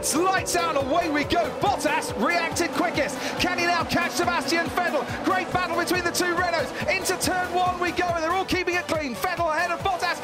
It's 0.00 0.16
lights 0.16 0.56
out 0.56 0.78
and 0.78 0.90
away 0.90 1.10
we 1.10 1.24
go. 1.24 1.50
Bottas 1.60 2.18
reacted 2.18 2.70
quickest. 2.70 3.18
Can 3.38 3.58
he 3.58 3.66
now 3.66 3.84
catch 3.84 4.12
Sebastian 4.12 4.64
Vettel? 4.68 5.04
Great 5.26 5.52
battle 5.52 5.76
between 5.76 6.04
the 6.04 6.10
two 6.10 6.34
Renaults. 6.36 6.70
Into 6.88 7.18
turn 7.22 7.52
one 7.52 7.78
we 7.78 7.90
go, 7.90 8.06
and 8.06 8.24
they're 8.24 8.32
all 8.32 8.46
keeping 8.46 8.76
it 8.76 8.88
clean. 8.88 9.14
Vettel 9.14 9.54
ahead 9.54 9.70
of 9.70 9.78
Bottas. 9.80 10.18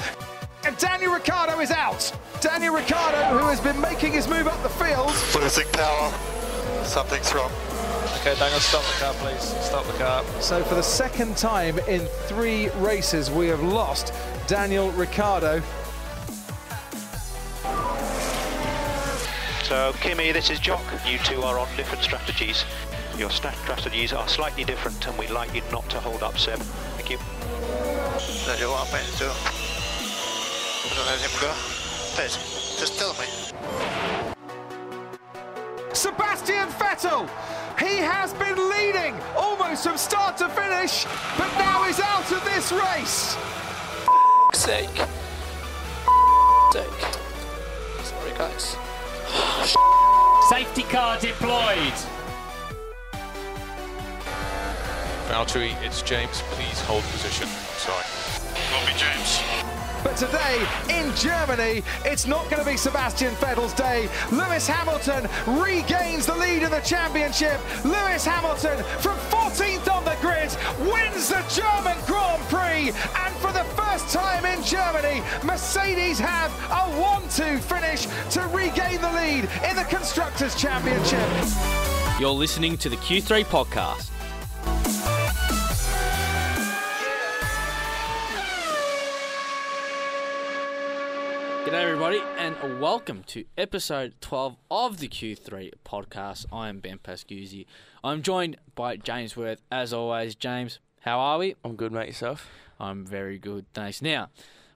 And 0.64 0.79
Daniel 0.79 1.12
Ricciardo 1.12 1.61
is 1.61 1.71
out. 1.71 2.11
Daniel 2.41 2.75
Ricciardo, 2.75 3.39
who 3.39 3.45
has 3.49 3.61
been 3.61 3.79
making 3.79 4.14
his 4.14 4.27
move 4.27 4.46
up 4.46 4.62
the 4.62 4.71
field. 4.71 5.12
Losing 5.35 5.68
power. 5.73 6.11
Something's 6.82 7.35
wrong. 7.35 7.53
Okay, 8.21 8.35
Daniel, 8.39 8.61
stop 8.61 8.82
the 8.82 9.04
car, 9.04 9.13
please. 9.18 9.43
Stop 9.63 9.85
the 9.85 9.99
car. 9.99 10.25
So 10.40 10.64
for 10.64 10.75
the 10.75 10.82
second 10.82 11.36
time 11.36 11.79
in 11.81 12.07
three 12.29 12.71
races, 12.79 13.31
we 13.31 13.46
have 13.49 13.63
lost 13.63 14.14
Daniel 14.46 14.90
Ricciardo. 14.93 15.63
So, 19.66 19.93
Kimi, 20.00 20.30
this 20.30 20.48
is 20.48 20.61
Jock. 20.61 20.84
You 21.04 21.18
two 21.18 21.43
are 21.43 21.58
on 21.58 21.66
different 21.76 22.04
strategies. 22.04 22.64
Your 23.18 23.30
strategies 23.30 24.12
are 24.12 24.29
slightly 24.29 24.62
different, 24.62 25.04
and 25.08 25.18
we'd 25.18 25.30
like 25.30 25.52
you 25.52 25.62
not 25.72 25.90
to 25.90 25.98
hold 25.98 26.22
up, 26.22 26.39
Seb. 26.39 26.61
Thank 26.94 27.11
you. 27.11 27.18
That 28.46 28.61
you 28.61 28.68
want 28.68 28.92
me 28.92 29.00
to 29.18 29.25
don't 30.94 31.06
let 31.06 31.20
him 31.20 31.40
go? 31.40 31.52
Please, 32.14 32.36
just 32.78 32.97
tell 32.97 33.12
me. 33.14 33.27
Sebastian 35.92 36.69
Vettel! 36.78 37.28
He 37.77 37.97
has 37.97 38.34
been 38.34 38.70
leading 38.70 39.17
almost 39.36 39.83
from 39.83 39.98
start 39.98 40.36
to 40.36 40.48
finish, 40.48 41.06
but 41.36 41.53
now 41.58 41.83
he's 41.83 41.98
out 41.98 42.30
of 42.30 42.45
this 42.45 42.70
race. 42.70 43.36
sake. 44.55 44.97
sake. 44.97 45.16
Safety 50.48 50.83
car 50.83 51.19
deployed. 51.19 51.95
Valtteri, 55.28 55.75
it's 55.83 56.03
James. 56.03 56.42
Please 56.53 56.81
hold 56.83 57.03
position. 57.05 57.48
Sorry. 57.78 58.05
Will 58.73 58.86
be 58.86 58.97
James. 58.98 59.42
But 60.05 60.17
today 60.17 60.64
in 60.89 61.12
Germany, 61.17 61.83
it's 62.05 62.28
not 62.28 62.48
going 62.48 62.62
to 62.62 62.70
be 62.70 62.77
Sebastian 62.77 63.34
Vettel's 63.34 63.73
day. 63.73 64.08
Lewis 64.31 64.69
Hamilton 64.69 65.28
regains 65.61 66.27
the 66.27 66.34
lead 66.36 66.62
in 66.62 66.70
the 66.70 66.80
championship. 66.80 67.58
Lewis 67.84 68.25
Hamilton 68.25 68.84
from 69.01 69.19
14th 69.34 69.92
on 69.92 70.05
the 70.05 70.17
grid 70.20 70.56
wins 70.92 71.28
the 71.28 71.42
German 71.51 71.97
Grand 72.06 72.42
Prix. 72.45 72.92
For 73.41 73.53
the 73.53 73.65
first 73.77 74.12
time 74.15 74.47
in 74.47 74.62
Germany, 74.65 75.23
Mercedes 75.45 76.19
have 76.19 76.51
a 76.70 76.91
1-2 77.01 77.61
finish 77.61 78.06
to 78.33 78.41
regain 78.48 79.01
the 79.01 79.12
lead 79.12 79.48
in 79.69 79.77
the 79.77 79.87
Constructors' 79.91 80.55
Championship. 80.55 81.20
You're 82.19 82.31
listening 82.31 82.79
to 82.79 82.89
the 82.89 82.97
Q3 82.97 83.45
podcast. 83.45 84.11
G'day, 91.67 91.83
everybody, 91.83 92.23
and 92.39 92.81
welcome 92.81 93.23
to 93.27 93.45
episode 93.59 94.14
12 94.20 94.57
of 94.70 94.98
the 94.98 95.09
Q3 95.09 95.73
podcast. 95.84 96.47
I 96.53 96.69
am 96.69 96.79
Ben 96.79 96.98
Pascuzzi. 96.98 97.67
I'm 98.03 98.23
joined 98.23 98.57
by 98.75 98.97
James 98.97 99.37
Worth, 99.37 99.61
as 99.70 99.92
always. 99.92 100.37
James, 100.37 100.79
how 101.07 101.21
are 101.21 101.39
we? 101.39 101.55
I'm 101.65 101.77
good, 101.77 101.93
mate. 101.93 102.09
Yourself? 102.09 102.51
I'm 102.81 103.07
very 103.07 103.39
good, 103.39 103.65
thanks. 103.73 104.03
Now, 104.03 104.29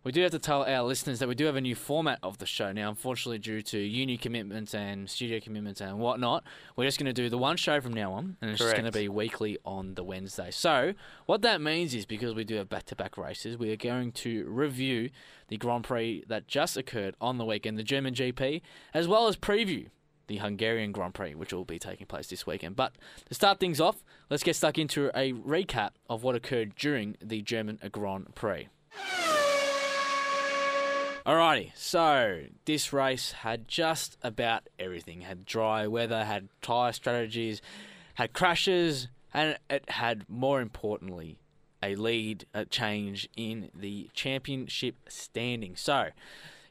we 0.05 0.13
do 0.13 0.23
have 0.23 0.31
to 0.31 0.39
tell 0.39 0.63
our 0.63 0.85
listeners 0.85 1.19
that 1.19 1.29
we 1.29 1.35
do 1.35 1.47
have 1.47 1.57
a 1.57 1.61
new 1.61 1.75
format 1.75 2.21
of 2.23 2.39
the 2.39 2.47
show 2.47 2.71
now. 2.71 2.89
Unfortunately, 2.89 3.39
due 3.39 3.63
to 3.63 3.79
uni 3.79 4.17
commitments 4.17 4.73
and 4.73 5.11
studio 5.11 5.41
commitments 5.41 5.81
and 5.81 5.99
whatnot, 5.99 6.45
we're 6.77 6.85
just 6.85 7.01
going 7.01 7.13
to 7.13 7.13
do 7.13 7.29
the 7.29 7.37
one 7.37 7.57
show 7.57 7.81
from 7.81 7.93
now 7.93 8.13
on, 8.13 8.37
and 8.41 8.53
it's 8.53 8.61
just 8.61 8.75
going 8.75 8.85
to 8.85 8.93
be 8.93 9.09
weekly 9.09 9.59
on 9.65 9.97
the 9.97 10.05
Wednesday. 10.05 10.53
So, 10.53 10.95
what 11.27 11.43
that 11.43 11.61
means 11.61 11.95
is 11.95 12.07
because 12.07 12.33
we 12.37 12.45
do 12.45 12.55
have 12.55 12.69
back 12.69 12.85
to 12.87 12.97
back 12.97 13.19
races, 13.19 13.59
we 13.59 13.73
are 13.73 13.77
going 13.77 14.13
to 14.13 14.47
review 14.49 15.11
the 15.49 15.57
Grand 15.57 15.83
Prix 15.83 16.25
that 16.29 16.47
just 16.47 16.77
occurred 16.77 17.17
on 17.21 17.39
the 17.39 17.45
weekend, 17.45 17.77
the 17.77 17.83
German 17.83 18.15
GP, 18.15 18.63
as 18.95 19.09
well 19.09 19.27
as 19.27 19.37
preview 19.37 19.89
the 20.31 20.37
Hungarian 20.37 20.93
Grand 20.93 21.13
Prix, 21.13 21.35
which 21.35 21.53
will 21.53 21.65
be 21.65 21.81
taking 21.81 22.07
place 22.07 22.29
this 22.29 22.47
weekend. 22.47 22.77
But 22.77 22.93
to 23.29 23.35
start 23.35 23.59
things 23.59 23.81
off, 23.81 24.05
let's 24.31 24.45
get 24.45 24.55
stuck 24.55 24.79
into 24.79 25.11
a 25.13 25.33
recap 25.33 25.91
of 26.09 26.23
what 26.23 26.37
occurred 26.37 26.77
during 26.77 27.17
the 27.21 27.43
German 27.43 27.81
Grand 27.91 28.33
Prix. 28.37 28.69
Alrighty, 31.27 31.73
so 31.75 32.45
this 32.65 32.93
race 32.93 33.33
had 33.33 33.67
just 33.67 34.19
about 34.23 34.69
everything. 34.79 35.23
Had 35.23 35.45
dry 35.45 35.89
weather, 35.89 36.25
had 36.25 36.49
tyre 36.63 36.93
strategies, 36.93 37.61
had 38.15 38.33
crashes, 38.33 39.09
and 39.35 39.59
it 39.69 39.91
had, 39.91 40.25
more 40.29 40.61
importantly, 40.61 41.41
a 41.83 41.97
lead 41.97 42.45
a 42.55 42.67
change 42.67 43.29
in 43.37 43.69
the 43.75 44.09
championship 44.15 44.95
standing. 45.09 45.75
So, 45.75 46.11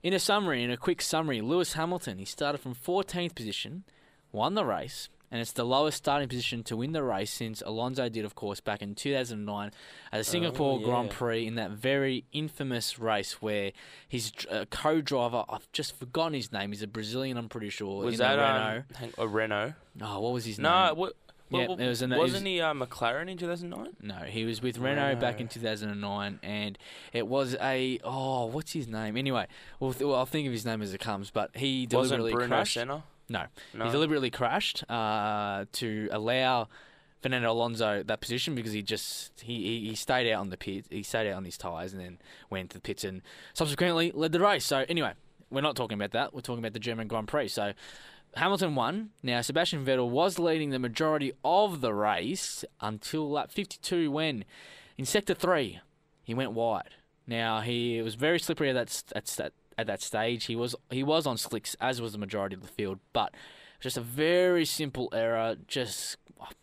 in 0.04 0.14
a 0.14 0.20
summary, 0.20 0.64
in 0.64 0.72
a 0.72 0.78
quick 0.78 1.02
summary, 1.02 1.42
Lewis 1.42 1.74
Hamilton, 1.74 2.18
he 2.18 2.26
started 2.26 2.60
from 2.60 2.74
14th 2.76 3.36
position, 3.36 3.84
won 4.32 4.54
the 4.56 4.66
race, 4.66 5.10
and 5.32 5.40
it's 5.42 5.52
the 5.52 5.64
lowest 5.66 5.98
starting 5.98 6.28
position 6.28 6.64
to 6.64 6.76
win 6.76 6.92
the 6.92 7.04
race 7.04 7.30
since 7.32 7.62
Alonso 7.64 8.10
did, 8.10 8.26
of 8.26 8.34
course, 8.34 8.60
back 8.60 8.82
in 8.82 8.96
2009 8.96 9.72
at 10.12 10.18
the 10.18 10.24
Singapore 10.24 10.80
yeah. 10.80 10.86
Grand 10.86 11.10
Prix 11.12 11.46
in 11.46 11.54
that 11.56 11.70
very 11.72 12.24
infamous 12.32 12.98
race 12.98 13.40
where 13.42 13.72
his 14.08 14.32
uh, 14.50 14.66
co-driver, 14.72 15.44
I've 15.48 15.72
just 15.72 15.96
forgotten 15.96 16.34
his 16.34 16.52
name, 16.52 16.72
he's 16.72 16.82
a 16.82 16.88
Brazilian, 16.88 17.38
I'm 17.38 17.48
pretty 17.50 17.70
sure. 17.70 18.04
Was 18.04 18.18
that 18.18 18.40
a 18.40 18.42
Renault. 18.42 18.84
um, 19.04 19.10
a 19.20 19.28
Renault? 19.28 19.74
oh, 20.02 20.20
what 20.20 20.34
was 20.34 20.46
his 20.46 20.58
No, 20.58 20.94
name? 20.96 21.10
What? 21.50 21.60
Yeah, 21.62 21.68
what- 21.68 21.80
it 21.80 21.88
was 21.88 22.02
in 22.02 22.10
the- 22.10 22.16
it 22.16 22.20
was- 22.20 22.32
wasn't 22.32 22.48
he 22.48 22.62
uh, 22.62 22.74
McLaren 22.74 23.30
in 23.30 23.38
2009? 23.38 23.96
No, 24.02 24.16
he 24.26 24.46
was 24.46 24.62
with 24.62 24.78
Renault 24.78 25.16
back 25.20 25.40
in 25.40 25.48
2009, 25.48 26.40
and 26.44 26.78
it 27.14 27.28
was 27.28 27.56
a 27.62 28.00
oh, 28.04 28.46
what's 28.46 28.74
his 28.74 28.88
name? 28.88 29.18
Anyway, 29.18 29.48
well, 29.80 29.94
th- 29.94 30.06
well 30.06 30.16
I'll 30.16 30.26
think 30.26 30.46
of 30.48 30.54
his 30.54 30.66
name 30.66 30.82
as 30.82 30.94
it 30.94 31.00
comes. 31.00 31.32
But 31.32 31.56
he 31.56 31.88
Wasn't 31.92 32.18
deliberately 32.20 32.32
Bruno 32.34 32.48
crashed. 32.48 32.74
Senna? 32.76 33.04
No, 33.32 33.44
No. 33.74 33.86
he 33.86 33.92
deliberately 33.92 34.32
crashed 34.32 34.84
uh, 34.90 35.66
to 35.74 36.10
allow 36.12 36.68
Fernando 37.22 37.52
Alonso 37.52 38.02
that 38.04 38.22
position 38.22 38.56
because 38.56 38.72
he 38.72 38.82
just 38.82 39.40
he, 39.42 39.64
he, 39.82 39.90
he 39.90 39.96
stayed 39.96 40.32
out 40.32 40.40
on 40.40 40.50
the 40.50 40.58
pit, 40.58 40.86
he 40.90 41.04
stayed 41.04 41.30
out 41.30 41.36
on 41.38 41.46
his 41.46 41.58
tyres, 41.58 41.94
and 41.94 42.02
then 42.02 42.18
went 42.50 42.72
to 42.72 42.78
the 42.78 42.82
pits 42.82 43.04
and 43.04 43.22
subsequently 43.54 44.12
led 44.16 44.32
the 44.32 44.40
race. 44.40 44.66
So 44.66 44.86
anyway, 44.90 45.14
we're 45.52 45.62
not 45.62 45.76
talking 45.76 45.96
about 45.98 46.12
that. 46.12 46.34
We're 46.34 46.42
talking 46.42 46.60
about 46.60 46.74
the 46.74 46.80
German 46.80 47.08
Grand 47.08 47.28
Prix. 47.28 47.50
So. 47.50 47.74
Hamilton 48.36 48.76
won. 48.76 49.10
Now, 49.24 49.42
Sebastian 49.42 49.86
Vettel 49.86 50.10
was 50.10 50.40
leading 50.40 50.70
the 50.70 50.80
majority 50.80 51.34
of 51.44 51.82
the 51.82 51.94
race 51.94 52.64
until 52.80 53.30
lap 53.30 53.52
52 53.52 54.12
when, 54.12 54.46
in 54.98 55.06
sector 55.06 55.34
3, 55.34 55.80
he 56.24 56.34
went 56.34 56.52
wide. 56.52 56.96
Now, 57.28 57.62
he 57.62 58.02
was 58.02 58.16
very 58.16 58.40
slippery 58.40 58.70
at 58.70 58.74
that, 58.74 59.04
at, 59.16 59.52
at 59.78 59.88
that 59.88 60.02
stage. 60.02 60.46
He 60.46 60.56
was 60.56 60.76
he 60.90 61.04
was 61.04 61.26
on 61.28 61.38
slicks, 61.38 61.76
as 61.80 62.02
was 62.02 62.12
the 62.12 62.18
majority 62.18 62.56
of 62.56 62.62
the 62.62 62.68
field, 62.68 63.00
but 63.14 63.34
just 63.80 63.98
a 63.98 64.02
very 64.02 64.66
simple 64.66 65.10
error. 65.14 65.56
Just 65.68 66.18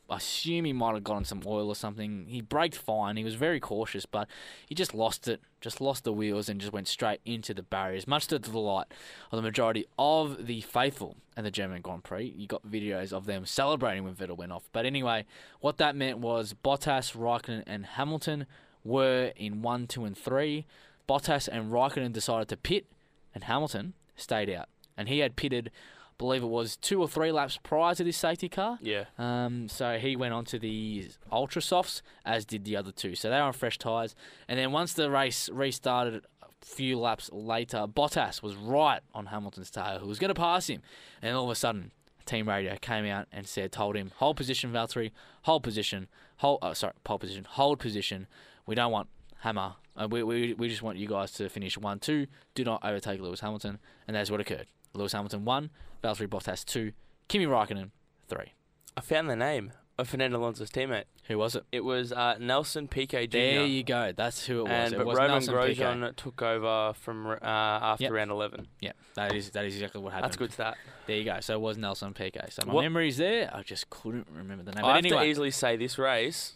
I 0.08 0.16
assume 0.16 0.64
he 0.64 0.72
might 0.72 0.94
have 0.94 1.04
gotten 1.04 1.24
some 1.24 1.42
oil 1.44 1.68
or 1.68 1.74
something. 1.74 2.26
He 2.28 2.40
braked 2.40 2.76
fine. 2.76 3.16
He 3.16 3.24
was 3.24 3.34
very 3.34 3.60
cautious, 3.60 4.06
but 4.06 4.28
he 4.66 4.74
just 4.74 4.94
lost 4.94 5.28
it. 5.28 5.40
Just 5.60 5.80
lost 5.80 6.04
the 6.04 6.12
wheels 6.12 6.48
and 6.48 6.60
just 6.60 6.72
went 6.72 6.88
straight 6.88 7.20
into 7.24 7.52
the 7.52 7.62
barriers, 7.62 8.06
much 8.06 8.28
to 8.28 8.38
the 8.38 8.50
delight 8.50 8.86
of 9.32 9.36
the 9.36 9.42
majority 9.42 9.84
of 9.98 10.46
the 10.46 10.60
faithful 10.60 11.16
at 11.36 11.44
the 11.44 11.50
German 11.50 11.82
Grand 11.82 12.04
Prix. 12.04 12.32
You 12.36 12.46
got 12.46 12.66
videos 12.66 13.12
of 13.12 13.26
them 13.26 13.44
celebrating 13.44 14.04
when 14.04 14.14
Vettel 14.14 14.36
went 14.36 14.52
off. 14.52 14.68
But 14.72 14.86
anyway, 14.86 15.24
what 15.60 15.78
that 15.78 15.96
meant 15.96 16.18
was 16.18 16.54
Bottas, 16.54 17.16
Raikkonen, 17.16 17.64
and 17.66 17.84
Hamilton 17.84 18.46
were 18.84 19.32
in 19.36 19.62
one, 19.62 19.86
two, 19.86 20.04
and 20.04 20.16
three. 20.16 20.66
Bottas 21.08 21.48
and 21.48 21.72
Raikkonen 21.72 22.12
decided 22.12 22.48
to 22.48 22.56
pit, 22.56 22.86
and 23.34 23.44
Hamilton 23.44 23.94
stayed 24.14 24.48
out. 24.48 24.68
And 24.96 25.08
he 25.08 25.18
had 25.18 25.36
pitted, 25.36 25.70
believe 26.18 26.42
it 26.42 26.48
was 26.48 26.76
two 26.76 27.00
or 27.00 27.08
three 27.08 27.32
laps 27.32 27.58
prior 27.62 27.94
to 27.94 28.04
this 28.04 28.16
safety 28.16 28.48
car. 28.48 28.78
Yeah. 28.80 29.04
Um, 29.18 29.68
so 29.68 29.98
he 29.98 30.16
went 30.16 30.34
on 30.34 30.44
to 30.46 30.58
the 30.58 31.08
Ultra 31.30 31.62
Softs, 31.62 32.02
as 32.24 32.44
did 32.44 32.64
the 32.64 32.76
other 32.76 32.92
two. 32.92 33.14
So 33.14 33.30
they 33.30 33.36
were 33.36 33.42
on 33.42 33.52
fresh 33.52 33.78
tyres. 33.78 34.14
And 34.48 34.58
then 34.58 34.72
once 34.72 34.92
the 34.92 35.10
race 35.10 35.48
restarted 35.50 36.24
a 36.42 36.46
few 36.64 36.98
laps 36.98 37.30
later, 37.32 37.86
Bottas 37.86 38.42
was 38.42 38.56
right 38.56 39.00
on 39.14 39.26
Hamilton's 39.26 39.70
tail, 39.70 39.98
who 39.98 40.08
was 40.08 40.18
going 40.18 40.34
to 40.34 40.34
pass 40.34 40.68
him. 40.68 40.82
And 41.22 41.36
all 41.36 41.44
of 41.44 41.50
a 41.50 41.54
sudden, 41.54 41.92
team 42.24 42.48
radio 42.48 42.76
came 42.80 43.06
out 43.06 43.26
and 43.32 43.46
said, 43.46 43.72
told 43.72 43.96
him, 43.96 44.12
hold 44.16 44.36
position, 44.36 44.72
Valtteri, 44.72 45.12
hold 45.42 45.62
position, 45.62 46.08
hold, 46.38 46.58
oh, 46.62 46.72
sorry, 46.72 46.94
pole 47.04 47.18
position, 47.18 47.44
hold 47.44 47.78
position. 47.78 48.26
We 48.66 48.74
don't 48.74 48.92
want 48.92 49.08
Hammer. 49.40 49.74
Uh, 49.96 50.08
we, 50.10 50.22
we, 50.22 50.52
we 50.54 50.68
just 50.68 50.82
want 50.82 50.98
you 50.98 51.06
guys 51.06 51.32
to 51.32 51.48
finish 51.48 51.78
1 51.78 52.00
2. 52.00 52.26
Do 52.54 52.64
not 52.64 52.84
overtake 52.84 53.20
Lewis 53.20 53.40
Hamilton. 53.40 53.78
And 54.06 54.16
that's 54.16 54.30
what 54.30 54.40
occurred. 54.40 54.66
Lewis 54.96 55.12
Hamilton 55.12 55.44
1, 55.44 55.70
Valtteri 56.02 56.28
Bottas 56.28 56.64
2, 56.64 56.92
Kimi 57.28 57.46
Raikkonen 57.46 57.90
3. 58.28 58.52
I 58.96 59.00
found 59.00 59.28
the 59.30 59.36
name. 59.36 59.72
of 59.98 60.06
Fernando 60.08 60.38
Alonso's 60.38 60.70
teammate. 60.70 61.04
Who 61.28 61.38
was 61.38 61.56
it? 61.56 61.64
It 61.72 61.82
was 61.82 62.12
uh, 62.12 62.36
Nelson 62.38 62.86
Piquet 62.86 63.28
Jr. 63.28 63.38
There 63.38 63.64
you 63.66 63.82
go. 63.82 64.12
That's 64.14 64.44
who 64.46 64.60
it 64.60 64.62
was. 64.64 64.70
and 64.70 64.92
it 64.94 64.98
but 64.98 65.06
was 65.06 65.16
Romain 65.16 65.30
Nelson 65.30 65.54
Piquet. 65.54 66.12
Took 66.16 66.42
over 66.42 66.92
from 67.00 67.26
uh, 67.26 67.38
after 67.42 68.04
Yep. 68.04 68.12
round 68.12 68.30
11. 68.30 68.68
Yeah, 68.80 68.92
that 69.14 69.34
is 69.34 69.50
that 69.52 69.64
is 69.64 69.74
exactly 69.74 70.02
what 70.02 70.12
happened. 70.12 70.24
That's 70.24 70.36
good 70.36 70.52
stat. 70.52 70.76
There 71.06 71.16
you 71.16 71.24
go. 71.24 71.40
So 71.40 71.54
it 71.54 71.60
was 71.62 71.78
Nelson 71.78 72.12
Piquet. 72.12 72.50
So 72.50 72.64
my 72.66 72.74
What- 72.74 72.82
memory's 72.82 73.16
there. 73.16 73.50
I 73.54 73.62
just 73.62 73.88
couldn't 73.88 74.28
remember 74.30 74.64
the 74.64 74.72
name. 74.72 74.84
I 74.84 74.88
But 74.88 74.96
have 74.96 75.04
anyway, 75.06 75.24
to 75.24 75.30
easily 75.30 75.50
say 75.50 75.76
this 75.76 75.96
race 75.98 76.52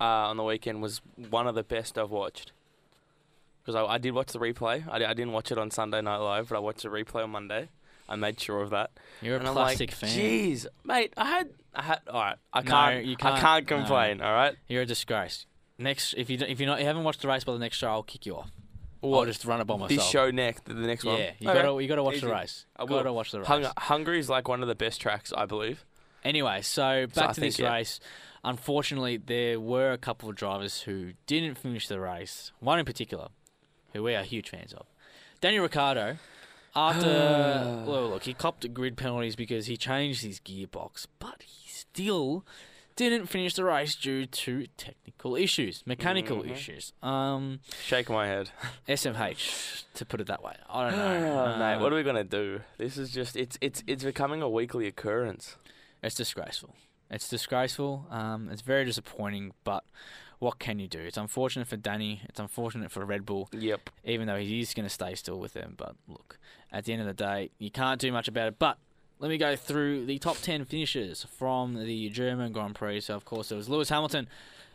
uh, 0.00 0.04
on 0.04 0.36
the 0.36 0.44
weekend 0.44 0.80
was 0.80 1.00
one 1.30 1.48
of 1.48 1.56
the 1.56 1.64
best 1.64 1.98
I've 1.98 2.10
watched. 2.10 2.52
Because 3.68 3.86
I, 3.86 3.96
I 3.96 3.98
did 3.98 4.14
watch 4.14 4.32
the 4.32 4.38
replay. 4.38 4.82
I, 4.88 5.04
I 5.04 5.12
didn't 5.12 5.32
watch 5.32 5.52
it 5.52 5.58
on 5.58 5.70
Sunday 5.70 6.00
Night 6.00 6.16
Live, 6.16 6.48
but 6.48 6.56
I 6.56 6.58
watched 6.58 6.84
the 6.84 6.88
replay 6.88 7.24
on 7.24 7.28
Monday. 7.28 7.68
I 8.08 8.16
made 8.16 8.40
sure 8.40 8.62
of 8.62 8.70
that. 8.70 8.92
you're 9.20 9.36
a 9.36 9.38
and 9.40 9.46
I'm 9.46 9.54
like, 9.54 9.76
fan. 9.76 10.08
Jeez, 10.08 10.66
mate, 10.86 11.12
I 11.18 11.26
had, 11.26 11.50
I 11.74 11.82
had. 11.82 12.00
All 12.08 12.18
right, 12.18 12.36
I 12.50 12.62
can't, 12.62 13.04
you 13.04 13.14
can't- 13.14 13.34
I 13.34 13.40
can't 13.40 13.68
no. 13.70 13.76
complain. 13.76 14.22
All 14.22 14.32
right. 14.32 14.56
You're 14.68 14.80
a 14.80 14.86
disgrace. 14.86 15.44
Next, 15.76 16.14
if 16.16 16.30
you 16.30 16.38
if 16.38 16.58
you 16.60 16.64
not 16.64 16.80
you 16.80 16.86
haven't 16.86 17.04
watched 17.04 17.20
the 17.20 17.28
race 17.28 17.44
by 17.44 17.52
the 17.52 17.58
next 17.58 17.76
show, 17.76 17.88
I'll 17.88 18.02
kick 18.02 18.24
you 18.24 18.36
off. 18.36 18.50
I'll 19.04 19.26
just 19.26 19.44
run 19.44 19.60
it 19.60 19.66
by 19.66 19.74
myself. 19.74 19.90
this 19.90 20.08
show 20.08 20.30
next, 20.30 20.64
the 20.64 20.72
next 20.72 21.04
one. 21.04 21.18
Yeah, 21.18 21.32
you 21.38 21.50
Okay. 21.50 21.60
gotta 21.62 21.82
you 21.82 21.88
gotta 21.88 22.02
watch 22.02 22.14
Easy. 22.14 22.26
the 22.26 22.32
race. 22.32 22.64
I 22.74 22.86
Gotta 22.86 23.12
watch 23.12 23.32
the 23.32 23.40
race. 23.40 23.48
Hung- 23.48 23.66
Hungary 23.76 24.18
is 24.18 24.30
like 24.30 24.48
one 24.48 24.62
of 24.62 24.68
the 24.68 24.74
best 24.74 24.98
tracks, 24.98 25.30
I 25.36 25.44
believe. 25.44 25.84
Anyway, 26.24 26.62
so 26.62 27.06
back 27.14 27.24
I 27.24 27.32
to 27.34 27.40
think, 27.42 27.52
this 27.52 27.58
yeah. 27.58 27.70
race. 27.74 28.00
Unfortunately, 28.44 29.18
there 29.18 29.60
were 29.60 29.92
a 29.92 29.98
couple 29.98 30.30
of 30.30 30.36
drivers 30.36 30.80
who 30.80 31.12
didn't 31.26 31.56
finish 31.56 31.86
the 31.88 32.00
race. 32.00 32.52
One 32.60 32.78
in 32.78 32.86
particular, 32.86 33.28
who 33.92 34.02
we 34.02 34.14
are 34.14 34.22
huge 34.24 34.50
fans 34.50 34.72
of. 34.72 34.86
Daniel 35.40 35.62
Ricciardo, 35.64 36.16
after 36.74 37.06
well, 37.86 38.10
look, 38.10 38.24
he 38.24 38.34
copped 38.34 38.72
grid 38.74 38.96
penalties 38.96 39.36
because 39.36 39.66
he 39.66 39.76
changed 39.76 40.22
his 40.22 40.40
gearbox, 40.40 41.06
but 41.18 41.42
he 41.44 41.68
still 41.68 42.44
didn't 42.96 43.26
finish 43.26 43.54
the 43.54 43.64
race 43.64 43.94
due 43.94 44.26
to 44.26 44.66
technical 44.76 45.36
issues, 45.36 45.84
mechanical 45.86 46.38
Mhm. 46.42 46.50
issues. 46.50 46.92
Um, 47.02 47.60
Shake 47.84 48.10
my 48.10 48.26
head. 48.26 48.50
SMH, 48.88 49.84
to 49.94 50.04
put 50.04 50.20
it 50.20 50.26
that 50.26 50.42
way. 50.42 50.54
I 50.68 50.90
don't 50.90 50.98
know, 50.98 51.44
Oh, 51.54 51.58
mate, 51.58 51.74
Uh, 51.74 51.78
what 51.80 51.92
are 51.92 51.96
we 51.96 52.02
gonna 52.02 52.24
do? 52.24 52.60
This 52.76 52.96
is 52.98 53.10
just 53.12 53.36
it's 53.36 53.56
it's 53.60 53.82
it's 53.86 54.02
becoming 54.04 54.42
a 54.42 54.48
weekly 54.48 54.86
occurrence. 54.88 55.56
It's 56.02 56.14
disgraceful. 56.16 56.74
It's 57.10 57.28
disgraceful. 57.28 58.06
Um, 58.10 58.50
it's 58.50 58.62
very 58.62 58.84
disappointing, 58.84 59.52
but 59.64 59.82
what 60.38 60.58
can 60.58 60.78
you 60.78 60.86
do? 60.88 61.00
It's 61.00 61.16
unfortunate 61.16 61.66
for 61.68 61.76
Danny. 61.76 62.22
It's 62.28 62.38
unfortunate 62.40 62.90
for 62.90 63.04
Red 63.04 63.26
Bull, 63.26 63.48
Yep. 63.52 63.90
even 64.04 64.26
though 64.26 64.38
he 64.38 64.60
is 64.60 64.74
going 64.74 64.86
to 64.86 64.90
stay 64.92 65.14
still 65.14 65.38
with 65.38 65.52
them. 65.52 65.74
But 65.76 65.96
look, 66.06 66.38
at 66.72 66.84
the 66.84 66.92
end 66.92 67.02
of 67.02 67.08
the 67.08 67.14
day, 67.14 67.50
you 67.58 67.70
can't 67.70 68.00
do 68.00 68.12
much 68.12 68.28
about 68.28 68.48
it. 68.48 68.58
But 68.58 68.78
let 69.18 69.28
me 69.28 69.38
go 69.38 69.56
through 69.56 70.06
the 70.06 70.18
top 70.18 70.36
10 70.38 70.64
finishes 70.64 71.24
from 71.24 71.74
the 71.84 72.08
German 72.10 72.52
Grand 72.52 72.74
Prix. 72.76 73.00
So, 73.00 73.14
of 73.16 73.24
course, 73.24 73.48
there 73.48 73.58
was 73.58 73.68
Lewis 73.68 73.88
Hamilton 73.88 74.28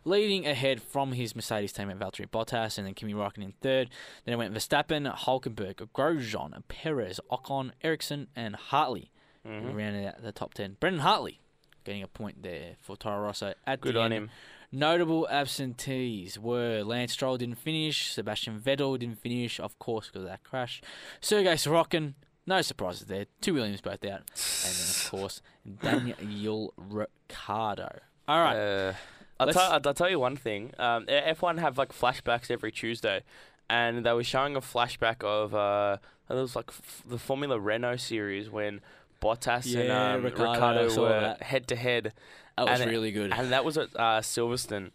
leading 0.06 0.46
ahead 0.46 0.82
from 0.82 1.14
his 1.14 1.34
Mercedes 1.34 1.72
teammate 1.72 1.98
Valtteri 1.98 2.28
Bottas, 2.30 2.78
and 2.78 2.86
then 2.86 2.94
Kimi 2.94 3.14
Raikkonen 3.14 3.44
in 3.44 3.54
third. 3.62 3.90
Then 4.26 4.34
it 4.34 4.38
went 4.38 4.54
Verstappen, 4.54 5.10
Hulkenberg, 5.16 5.76
Grosjean, 5.96 6.62
Perez, 6.68 7.22
Ocon, 7.32 7.72
Ericsson, 7.82 8.28
and 8.36 8.56
Hartley. 8.58 9.12
Mhm. 9.48 9.64
We 9.74 9.82
rounded 9.82 10.06
out 10.08 10.22
the 10.22 10.34
top 10.34 10.54
10. 10.56 10.76
Brendan 10.82 11.02
Hartley 11.04 11.40
getting 11.86 12.04
a 12.04 12.08
point 12.10 12.44
there 12.44 12.76
for 12.82 12.98
Toro 12.98 13.22
Rosso 13.24 13.54
at 13.66 13.80
Good 13.80 13.96
the 13.96 14.00
on 14.02 14.12
end. 14.12 14.24
him. 14.26 14.30
Notable 14.76 15.28
absentees 15.30 16.40
were 16.40 16.82
Lance 16.84 17.14
Stroll 17.14 17.38
didn't 17.38 17.60
finish, 17.60 18.12
Sebastian 18.12 18.60
Vettel 18.60 18.98
didn't 18.98 19.20
finish, 19.20 19.60
of 19.60 19.78
course, 19.78 20.08
because 20.08 20.24
of 20.24 20.30
that 20.30 20.44
crash. 20.44 20.82
Sergei 21.22 21.54
Sirotkin, 21.54 22.16
no 22.48 22.60
surprises 22.64 23.06
there. 23.06 23.28
Two 23.40 23.54
Williams 23.54 23.82
both 23.82 24.04
out. 24.04 24.22
And 24.66 24.74
then, 24.76 24.90
of 24.90 25.08
course, 25.12 25.42
Daniel 25.82 26.74
Ricciardo. 26.76 28.00
All 28.28 28.40
right. 28.40 28.58
Uh, 28.58 28.94
I'll, 29.40 29.54
tell, 29.54 29.72
I'll, 29.74 29.82
I'll 29.86 29.94
tell 29.94 30.10
you 30.10 30.20
one 30.20 30.38
thing. 30.38 30.72
Um, 30.80 31.06
F1 31.06 31.60
have 31.60 31.78
like 31.78 31.94
flashbacks 31.94 32.50
every 32.50 32.72
Tuesday, 32.72 33.22
and 33.70 34.04
they 34.04 34.14
were 34.14 34.24
showing 34.24 34.56
a 34.56 34.62
flashback 34.62 35.24
of 35.24 35.54
uh, 35.54 35.98
it 36.30 36.34
was 36.34 36.56
like 36.56 36.70
f- 36.70 37.04
the 37.06 37.18
Formula 37.20 37.60
Renault 37.60 37.98
series 37.98 38.50
when 38.50 38.82
Bottas 39.24 39.74
and 39.76 39.92
um, 39.92 40.24
Ricciardo, 40.24 40.84
Ricardo 40.86 41.02
were 41.02 41.38
head 41.42 41.68
to 41.70 41.76
head, 41.76 42.14
that 42.58 42.68
was 42.68 42.82
and 42.82 42.92
really 42.92 43.12
good. 43.12 43.32
and 43.32 43.52
that 43.52 43.64
was 43.64 43.78
at 43.78 43.90
uh, 43.96 44.22
Silverstone. 44.22 44.92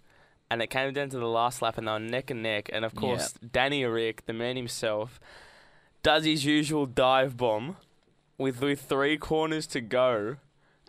And 0.50 0.62
it 0.62 0.68
came 0.68 0.94
down 0.94 1.10
to 1.10 1.18
the 1.18 1.26
last 1.26 1.60
lap, 1.60 1.76
and 1.76 1.86
they 1.86 1.92
were 1.92 1.98
neck 1.98 2.30
and 2.30 2.42
neck. 2.42 2.70
And 2.72 2.82
of 2.84 2.94
course, 2.94 3.34
Danny 3.52 3.84
Rick, 3.84 4.24
the 4.24 4.32
man 4.32 4.56
himself, 4.56 5.20
does 6.02 6.24
his 6.24 6.44
usual 6.46 6.86
dive 6.86 7.36
bomb 7.36 7.76
with 8.38 8.62
with 8.62 8.80
three 8.80 9.18
corners 9.18 9.66
to 9.68 9.82
go, 9.82 10.36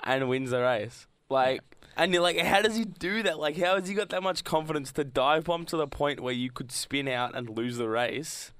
and 0.03 0.29
wins 0.29 0.51
the 0.51 0.61
race. 0.61 1.07
Like, 1.29 1.61
and 1.97 2.13
you're 2.13 2.23
like, 2.23 2.39
how 2.39 2.61
does 2.61 2.75
he 2.75 2.85
do 2.85 3.21
that? 3.23 3.37
Like, 3.37 3.57
how 3.57 3.75
has 3.75 3.87
he 3.87 3.93
got 3.93 4.09
that 4.09 4.23
much 4.23 4.43
confidence 4.43 4.91
to 4.93 5.03
dive 5.03 5.43
bomb 5.43 5.65
to 5.65 5.77
the 5.77 5.87
point 5.87 6.21
where 6.21 6.33
you 6.33 6.49
could 6.49 6.71
spin 6.71 7.07
out 7.07 7.35
and 7.35 7.49
lose 7.49 7.77
the 7.77 7.89
race? 7.89 8.53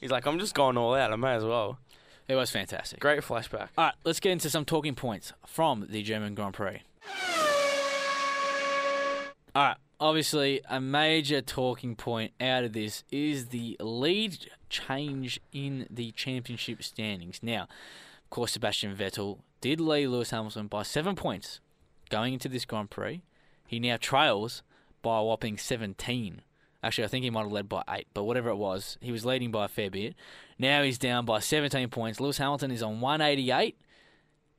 He's 0.00 0.10
like, 0.10 0.26
I'm 0.26 0.38
just 0.38 0.54
going 0.54 0.76
all 0.76 0.94
out. 0.94 1.12
I 1.12 1.16
may 1.16 1.34
as 1.34 1.44
well. 1.44 1.78
It 2.28 2.34
was 2.34 2.50
fantastic. 2.50 3.00
Great 3.00 3.20
flashback. 3.20 3.68
All 3.78 3.86
right, 3.86 3.94
let's 4.04 4.20
get 4.20 4.32
into 4.32 4.50
some 4.50 4.64
talking 4.64 4.94
points 4.94 5.32
from 5.46 5.86
the 5.88 6.02
German 6.02 6.34
Grand 6.34 6.54
Prix. 6.54 6.82
All 9.54 9.62
right, 9.62 9.76
obviously, 10.00 10.60
a 10.68 10.80
major 10.80 11.40
talking 11.40 11.96
point 11.96 12.32
out 12.40 12.64
of 12.64 12.72
this 12.72 13.04
is 13.10 13.46
the 13.48 13.76
lead 13.80 14.50
change 14.68 15.40
in 15.52 15.86
the 15.88 16.10
championship 16.12 16.82
standings. 16.82 17.40
Now, 17.42 17.62
of 17.62 18.30
course, 18.30 18.52
Sebastian 18.52 18.94
Vettel 18.94 19.38
did 19.60 19.80
lead 19.80 20.08
Lewis 20.08 20.30
Hamilton 20.30 20.66
by 20.66 20.82
seven 20.82 21.14
points 21.14 21.60
going 22.10 22.34
into 22.34 22.48
this 22.48 22.64
Grand 22.64 22.90
Prix. 22.90 23.22
He 23.66 23.80
now 23.80 23.96
trails 23.98 24.62
by 25.00 25.18
a 25.18 25.22
whopping 25.22 25.56
17. 25.58 26.42
Actually, 26.86 27.04
I 27.04 27.08
think 27.08 27.24
he 27.24 27.30
might 27.30 27.42
have 27.42 27.50
led 27.52 27.68
by 27.68 27.82
eight, 27.90 28.06
but 28.14 28.22
whatever 28.22 28.48
it 28.48 28.56
was, 28.56 28.96
he 29.00 29.10
was 29.10 29.26
leading 29.26 29.50
by 29.50 29.64
a 29.64 29.68
fair 29.68 29.90
bit. 29.90 30.14
Now 30.56 30.84
he's 30.84 30.98
down 30.98 31.24
by 31.24 31.40
17 31.40 31.88
points. 31.88 32.20
Lewis 32.20 32.38
Hamilton 32.38 32.70
is 32.70 32.80
on 32.80 33.00
188. 33.00 33.76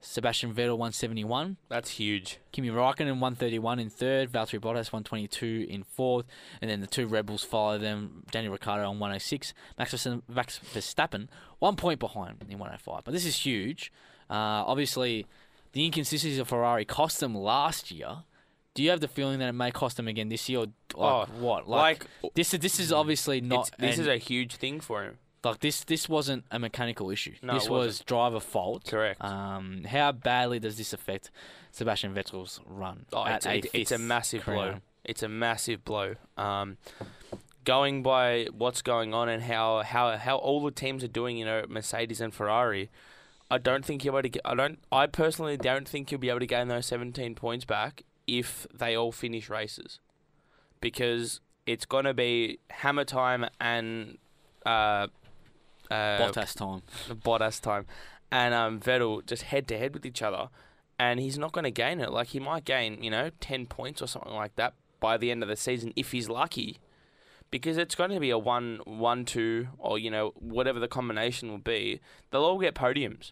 Sebastian 0.01 0.53
Vettel 0.53 0.77
171. 0.77 1.55
That's 1.69 1.91
huge. 1.91 2.39
Kimi 2.51 2.69
Raikkonen 2.69 3.19
131 3.19 3.79
in 3.79 3.89
third. 3.89 4.29
Valtteri 4.29 4.59
Bottas 4.59 4.91
122 4.91 5.65
in 5.69 5.83
fourth. 5.83 6.25
And 6.61 6.69
then 6.69 6.81
the 6.81 6.87
two 6.87 7.07
Red 7.07 7.25
Bulls 7.25 7.43
follow 7.43 7.77
them. 7.77 8.23
Daniel 8.29 8.51
Ricciardo 8.51 8.83
on 8.89 8.99
106. 8.99 9.53
Max 9.79 9.93
Verstappen- 9.93 10.21
Max 10.27 10.59
Verstappen 10.73 11.29
one 11.59 11.77
point 11.77 11.99
behind 11.99 12.45
in 12.47 12.59
105. 12.59 13.05
But 13.05 13.11
this 13.13 13.25
is 13.25 13.37
huge. 13.37 13.91
Uh, 14.29 14.67
obviously, 14.67 15.25
the 15.71 15.85
inconsistencies 15.85 16.39
of 16.39 16.49
Ferrari 16.49 16.83
cost 16.85 17.19
them 17.21 17.33
last 17.33 17.89
year. 17.89 18.23
Do 18.77 18.83
you 18.83 18.91
have 18.91 18.99
the 18.99 19.07
feeling 19.07 19.39
that 19.39 19.49
it 19.49 19.53
may 19.53 19.71
cost 19.71 19.97
them 19.97 20.07
again 20.07 20.29
this 20.29 20.47
year? 20.47 20.59
Or 20.59 20.65
like, 20.65 20.75
Oh, 20.95 21.25
what? 21.39 21.67
Like, 21.67 22.05
this 22.35 22.51
this 22.51 22.79
is 22.79 22.93
obviously 22.93 23.41
not. 23.41 23.71
this 23.79 23.97
is 23.97 24.05
a 24.05 24.17
huge 24.17 24.57
thing 24.57 24.79
for 24.79 25.03
him. 25.03 25.17
like 25.43 25.61
this 25.61 25.83
this 25.83 26.07
wasn't 26.07 26.45
a 26.51 26.59
mechanical 26.59 27.09
issue. 27.09 27.33
No, 27.41 27.55
this 27.55 27.65
it 27.65 27.71
was 27.71 28.01
driver 28.01 28.39
fault. 28.39 28.85
Correct. 28.85 29.19
Um, 29.23 29.83
how 29.85 30.11
badly 30.11 30.59
does 30.59 30.77
this 30.77 30.93
affect 30.93 31.31
Sebastian 31.71 32.13
Vettel's 32.13 32.59
run? 32.67 33.07
Oh, 33.11 33.25
it's, 33.25 33.47
a, 33.47 33.63
it's 33.73 33.91
a 33.91 33.97
massive 33.97 34.45
blow. 34.45 34.75
It's 35.03 35.23
a 35.23 35.27
massive 35.27 35.83
blow. 35.83 36.13
Um, 36.37 36.77
going 37.63 38.03
by 38.03 38.47
what's 38.55 38.83
going 38.83 39.15
on 39.15 39.27
and 39.27 39.41
how, 39.41 39.81
how, 39.81 40.17
how 40.17 40.37
all 40.37 40.63
the 40.63 40.69
teams 40.69 41.03
are 41.03 41.07
doing, 41.07 41.35
you 41.35 41.45
know, 41.45 41.65
Mercedes 41.67 42.21
and 42.21 42.31
Ferrari, 42.31 42.91
I 43.49 43.57
don't 43.57 43.83
think 43.83 44.05
you'll 44.05 44.13
be 44.13 44.17
able 44.19 44.23
to 44.23 44.29
get. 44.29 44.41
I 44.45 44.53
don't. 44.53 44.77
I 44.91 45.07
personally 45.07 45.57
don't 45.57 45.87
think 45.87 46.11
you'll 46.11 46.21
be 46.21 46.29
able 46.29 46.41
to 46.41 46.45
gain 46.45 46.67
those 46.67 46.85
17 46.85 47.33
points 47.33 47.65
back 47.65 48.03
if 48.27 48.67
they 48.73 48.95
all 48.95 49.11
finish 49.11 49.49
races, 49.49 49.99
because 50.81 51.39
it's 51.65 51.85
gonna 51.85 52.13
be 52.13 52.59
hammer 52.69 53.05
time 53.05 53.45
and 53.59 54.17
uh, 54.65 55.07
uh, 55.89 56.17
Bottas 56.19 56.55
time. 56.55 56.81
Bottas 57.09 57.61
time, 57.61 57.85
and 58.31 58.53
um, 58.53 58.79
Vettel 58.79 59.25
just 59.25 59.43
head 59.43 59.67
to 59.69 59.77
head 59.77 59.93
with 59.93 60.05
each 60.05 60.21
other, 60.21 60.49
and 60.99 61.19
he's 61.19 61.37
not 61.37 61.51
going 61.53 61.63
to 61.63 61.71
gain 61.71 61.99
it. 61.99 62.11
Like 62.11 62.27
he 62.27 62.39
might 62.39 62.65
gain, 62.65 63.01
you 63.01 63.09
know, 63.09 63.31
ten 63.39 63.65
points 63.65 64.01
or 64.01 64.07
something 64.07 64.33
like 64.33 64.55
that 64.57 64.73
by 64.99 65.17
the 65.17 65.31
end 65.31 65.43
of 65.43 65.49
the 65.49 65.55
season 65.55 65.93
if 65.95 66.11
he's 66.11 66.27
lucky, 66.27 66.79
because 67.51 67.77
it's 67.77 67.95
going 67.95 68.09
to 68.09 68.19
be 68.19 68.29
a 68.29 68.37
one, 68.37 68.81
one, 68.85 69.25
two, 69.25 69.69
or 69.77 69.97
you 69.97 70.11
know 70.11 70.33
whatever 70.39 70.79
the 70.79 70.87
combination 70.87 71.49
will 71.49 71.57
be. 71.57 72.01
They'll 72.31 72.43
all 72.43 72.59
get 72.59 72.75
podiums, 72.75 73.31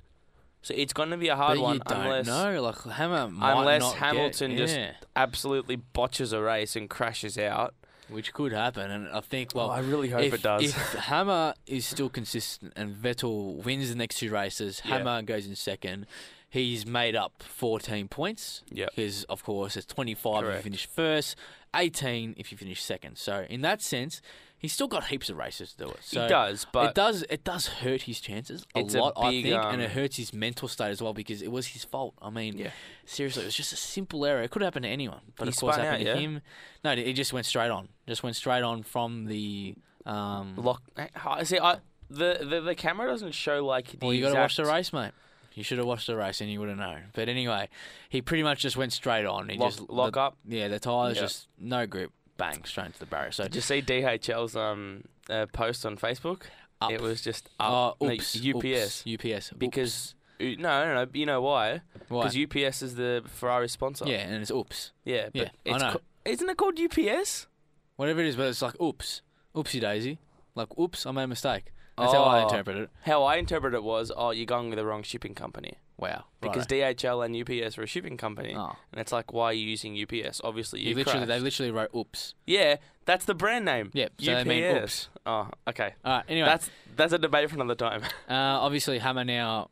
so 0.66 0.74
it's 0.76 0.94
going 0.94 1.12
to 1.12 1.18
be 1.18 1.28
a 1.28 1.36
hard 1.36 1.58
but 1.60 1.64
one 1.64 1.82
unless 1.86 2.26
know. 2.26 2.60
Like 2.64 2.82
Hammer 2.84 3.30
unless 3.40 3.94
Hamilton 3.94 4.56
get, 4.56 4.58
just 4.58 4.80
absolutely 5.16 5.76
botches 5.76 6.34
a 6.34 6.42
race 6.42 6.76
and 6.76 6.90
crashes 6.90 7.38
out. 7.38 7.76
which 8.10 8.34
could 8.34 8.52
happen, 8.52 8.90
and 8.90 9.08
I 9.10 9.20
think 9.20 9.52
well. 9.54 9.68
oh, 9.68 9.74
I 9.74 9.80
really 9.82 10.10
hope 10.10 10.24
if, 10.24 10.34
it 10.34 10.42
does. 10.42 10.64
if 10.64 10.76
Hammer 10.94 11.54
is 11.68 11.86
still 11.86 12.10
consistent 12.10 12.74
and 12.76 12.96
Vettel 12.96 13.64
wins 13.64 13.90
the 13.90 13.96
next 13.96 14.18
two 14.18 14.32
races, 14.32 14.82
Yeah. 14.84 14.98
Hammer 14.98 15.22
goes 15.22 15.46
in 15.46 15.56
second. 15.56 16.08
He's 16.50 16.86
made 16.86 17.16
up 17.16 17.44
14 17.44 18.08
points. 18.08 18.64
Yep. 18.72 18.90
Because, 18.96 19.24
of 19.26 19.44
course, 19.44 19.76
it's 19.78 19.86
25 19.86 20.46
if 20.46 20.56
you 20.56 20.62
finish 20.62 20.88
first, 20.88 21.36
18 21.76 22.34
if 22.38 22.52
you 22.52 22.58
finish 22.58 22.82
second. 22.82 23.18
So, 23.20 23.46
in 23.50 23.62
that 23.62 23.82
sense, 23.82 24.22
He's 24.66 24.74
still 24.74 24.88
got 24.88 25.06
heaps 25.06 25.30
of 25.30 25.38
races 25.38 25.74
to 25.74 25.86
do 25.86 25.90
it. 25.92 26.00
So 26.02 26.24
he 26.24 26.28
does, 26.28 26.66
but 26.72 26.90
it 26.90 26.96
does 26.96 27.24
it 27.30 27.44
does 27.44 27.68
hurt 27.68 28.02
his 28.04 28.20
chances 28.20 28.66
a 28.76 28.80
It's 28.80 28.96
a 28.96 29.00
lot, 29.00 29.14
I 29.16 29.30
big, 29.30 29.44
think, 29.44 29.56
and 29.64 29.76
um, 29.76 29.80
it 29.82 29.92
hurts 29.92 30.18
his 30.18 30.34
mental 30.34 30.68
state 30.68 30.90
as 30.90 31.02
well 31.02 31.14
because 31.14 31.42
it 31.42 31.52
was 31.52 31.68
his 31.68 31.84
fault. 31.84 32.16
I 32.22 32.30
mean, 32.30 32.58
Yeah. 32.58 32.72
seriously, 33.06 33.44
it 33.44 33.46
was 33.46 33.56
just 33.56 33.74
a 33.74 33.78
simple 33.78 34.26
error. 34.26 34.42
It 34.42 34.50
could 34.52 34.62
happen 34.64 34.82
to 34.84 34.90
anyone, 34.90 35.22
but 35.36 35.46
He 35.46 35.50
of 35.50 35.58
course, 35.58 35.76
happened 35.76 35.94
out, 35.96 36.00
to 36.00 36.04
yeah? 36.06 36.16
him. 36.16 36.42
No, 36.84 36.92
it 36.94 37.14
just 37.14 37.32
went 37.34 37.46
straight 37.46 37.70
on. 37.70 37.90
Just 38.08 38.24
went 38.24 38.36
straight 38.36 38.64
on 38.64 38.82
from 38.84 39.26
the. 39.26 39.76
Um, 40.06 40.56
lock. 40.58 40.82
I 41.24 41.44
See, 41.44 41.60
I 41.60 41.78
the, 42.10 42.40
the 42.48 42.62
the 42.62 42.76
camera 42.76 43.08
doesn't 43.08 43.34
show 43.34 43.66
like 43.66 43.88
the 43.92 43.98
well, 44.06 44.14
you 44.14 44.22
got 44.22 44.34
to 44.34 44.40
watch 44.40 44.56
the 44.58 44.66
race, 44.66 44.92
mate. 44.94 45.12
You 45.54 45.64
should 45.64 45.78
have 45.78 45.88
watched 45.88 46.08
the 46.08 46.18
race 46.18 46.42
and 46.42 46.52
you 46.52 46.60
would 46.60 46.68
have 46.70 46.78
known. 46.78 47.04
But 47.14 47.30
anyway, 47.30 47.70
he 48.10 48.22
pretty 48.22 48.44
much 48.44 48.60
just 48.60 48.76
went 48.76 48.92
straight 48.92 49.26
on. 49.26 49.48
He 49.48 49.58
Lock- 49.58 49.70
just 49.72 49.90
lock 49.90 50.14
the, 50.14 50.20
up? 50.20 50.38
Yeah, 50.46 50.68
the 50.68 50.80
tires 50.80 51.16
Yeah. 51.16 51.22
just 51.24 51.48
no 51.58 51.88
grip, 51.88 52.12
bang, 52.38 52.64
straight 52.66 52.88
into 52.88 53.00
the 53.00 53.06
barrier. 53.06 53.32
So 53.32 53.44
Did 53.44 53.56
you 53.56 53.62
see 53.62 53.82
DHL's 53.82 54.56
um 54.56 55.04
uh, 55.30 55.46
post 55.54 55.86
on 55.86 55.98
Facebook? 55.98 56.44
up. 56.82 56.92
It 56.92 57.00
was 57.02 57.22
just 57.22 57.50
Oh, 57.60 57.88
up. 57.90 57.98
no, 58.02 58.12
oops, 58.12 58.36
UPS. 58.36 59.06
oops, 59.08 59.26
UPS 59.26 59.50
Because 59.58 60.16
uh, 60.42 60.44
no, 60.60 60.86
no, 60.86 60.94
no. 61.06 61.08
You 61.14 61.26
know 61.26 61.42
why? 61.42 61.82
Why? 62.10 62.28
Because 62.28 62.38
UPS 62.38 62.82
is 62.82 62.96
the 62.96 63.24
Ferrari 63.28 63.70
sponsor. 63.70 64.06
yeah, 64.08 64.18
and 64.28 64.42
it's 64.42 64.52
oops. 64.52 64.92
yeah, 65.06 65.30
but 65.34 65.36
Yeah, 65.66 65.72
I 65.74 65.76
it's 65.76 65.84
know. 65.84 66.00
isn't 66.26 66.50
it 66.50 66.58
called 66.58 66.78
UPS? 66.80 67.48
Whatever 67.96 68.20
it 68.22 68.28
is, 68.28 68.36
but 68.36 68.48
it's 68.48 68.62
like 68.62 68.80
oops, 68.82 69.22
oopsie 69.56 69.80
daisy, 69.80 70.20
like 70.54 70.68
oops, 70.78 71.06
I 71.06 71.12
made 71.12 71.24
a 71.24 71.28
mistake. 71.28 71.72
That's 71.98 72.12
how 72.14 72.24
I 72.24 72.42
Oh. 72.42 72.44
interpret 72.44 72.78
it. 72.78 72.90
How 73.04 73.24
I 73.24 73.36
interpret 73.38 73.74
it 73.74 73.84
was, 73.84 74.12
oh, 74.16 74.32
you're 74.32 74.46
going 74.46 74.70
with 74.70 74.78
the 74.78 74.86
wrong 74.86 75.02
shipping 75.04 75.34
company 75.34 75.78
Wow, 75.98 76.26
because 76.42 76.66
righto. 76.70 76.94
DHL 76.94 77.22
and 77.26 77.36
UPS 77.36 77.78
are 77.78 77.84
a 77.84 77.88
shipping 77.88 78.18
company, 78.18 78.54
oh, 78.54 78.76
and 78.92 79.00
it's 79.00 79.14
like, 79.14 79.32
why 79.32 79.46
are 79.46 79.54
you 79.54 79.66
using 79.66 79.96
UPS? 79.96 80.42
Obviously, 80.44 80.82
you 80.82 80.90
you 80.90 80.96
literally 80.96 81.20
crashed. 81.20 81.28
they 81.30 81.40
literally 81.40 81.72
wrote 81.72 81.90
oops. 81.96 82.34
Yeah, 82.46 82.76
that's 83.06 83.24
the 83.24 83.34
brand 83.34 83.64
name. 83.64 83.92
Yep, 83.94 84.14
so 84.20 84.32
UPS. 84.34 84.44
they 84.44 84.50
mean 84.50 84.76
oops. 84.78 85.10
Oh, 85.26 85.48
okay. 85.70 85.94
All 86.04 86.18
right, 86.18 86.26
anyway, 86.28 86.48
That's 86.50 86.70
that's 86.98 87.14
a 87.14 87.18
debate 87.18 87.50
for 87.50 87.56
another 87.56 87.76
time. 87.76 88.02
uh, 88.30 88.34
obviously 88.34 89.00
Hammer 89.00 89.24
now. 89.24 89.70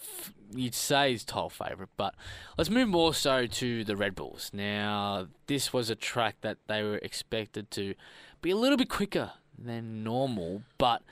f- 0.00 0.32
You'd 0.52 0.74
say 0.74 1.12
is 1.12 1.24
title 1.24 1.48
favourite, 1.50 1.90
but 1.96 2.16
let's 2.58 2.68
move 2.68 2.88
more 2.88 3.14
so 3.14 3.46
to 3.46 3.84
the 3.84 3.96
Red 3.96 4.16
Bulls. 4.16 4.50
Now, 4.52 5.28
this 5.46 5.72
was 5.72 5.88
a 5.90 5.94
track 5.94 6.38
that 6.40 6.58
they 6.66 6.82
were 6.82 6.96
expected 6.96 7.70
to 7.70 7.94
be 8.42 8.50
a 8.50 8.56
little 8.56 8.76
bit 8.76 8.88
quicker 8.88 9.30
than 9.56 10.02
normal, 10.02 10.62
but 10.76 11.02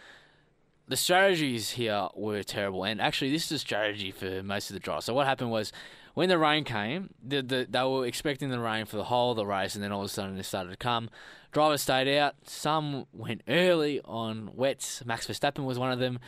the 0.89 0.97
strategies 0.97 1.71
here 1.71 2.09
were 2.15 2.43
terrible. 2.43 2.85
And 2.85 3.01
actually, 3.01 3.31
this 3.31 3.47
is 3.47 3.53
a 3.53 3.59
strategy 3.59 4.11
for 4.11 4.43
most 4.43 4.71
of 4.71 4.75
the 4.75 4.81
drives. 4.81 5.05
So 5.05 5.15
what 5.15 5.27
happened 5.27 5.51
was, 5.51 5.73
when 6.15 6.29
the 6.29 6.39
rain 6.39 6.65
came, 6.65 7.11
the, 7.25 7.43
the, 7.43 7.67
they 7.71 7.83
were 7.85 8.05
expecting 8.05 8.49
the 8.49 8.59
rain 8.59 8.87
for 8.87 8.97
the 8.97 9.05
whole 9.05 9.31
of 9.31 9.37
the 9.37 9.47
race, 9.47 9.77
and 9.77 9.85
then 9.85 9.93
all 9.93 10.01
of 10.01 10.07
a 10.07 10.09
sudden 10.09 10.37
it 10.37 10.43
started 10.43 10.71
to 10.71 10.77
come. 10.77 11.11
Drivers 11.53 11.83
stayed 11.83 12.09
out. 12.19 12.35
Some 12.45 13.07
went 13.13 13.43
early 13.47 14.01
on 14.05 14.51
wets. 14.55 15.05
Max 15.07 15.29
Verstappen 15.29 15.65
was 15.65 15.79
one 15.79 15.93
of 15.93 16.01
them. 16.01 16.19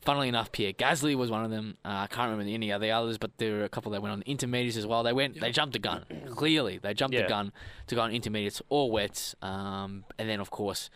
Funnily 0.00 0.28
enough, 0.28 0.50
Pierre 0.50 0.72
Gasly 0.72 1.14
was 1.14 1.30
one 1.30 1.44
of 1.44 1.50
them. 1.50 1.76
Uh, 1.84 1.88
I 1.88 2.06
can't 2.06 2.30
remember 2.30 2.50
any 2.50 2.70
of 2.70 2.80
the 2.80 2.90
others, 2.90 3.18
but 3.18 3.36
there 3.36 3.52
were 3.52 3.64
a 3.64 3.68
couple 3.68 3.92
that 3.92 4.00
went 4.00 4.12
on 4.12 4.22
intermediates 4.22 4.78
as 4.78 4.86
well. 4.86 5.02
They 5.02 5.12
went, 5.12 5.38
they 5.38 5.52
jumped 5.52 5.74
the 5.74 5.78
gun. 5.78 6.04
Clearly, 6.30 6.78
they 6.78 6.94
jumped 6.94 7.14
the 7.14 7.28
gun 7.28 7.52
to 7.88 7.94
go 7.94 8.00
on 8.00 8.12
intermediates 8.12 8.62
or 8.70 8.90
wets. 8.90 9.34
Um, 9.42 10.04
and 10.18 10.26
then, 10.26 10.40
of 10.40 10.50
course, 10.50 10.88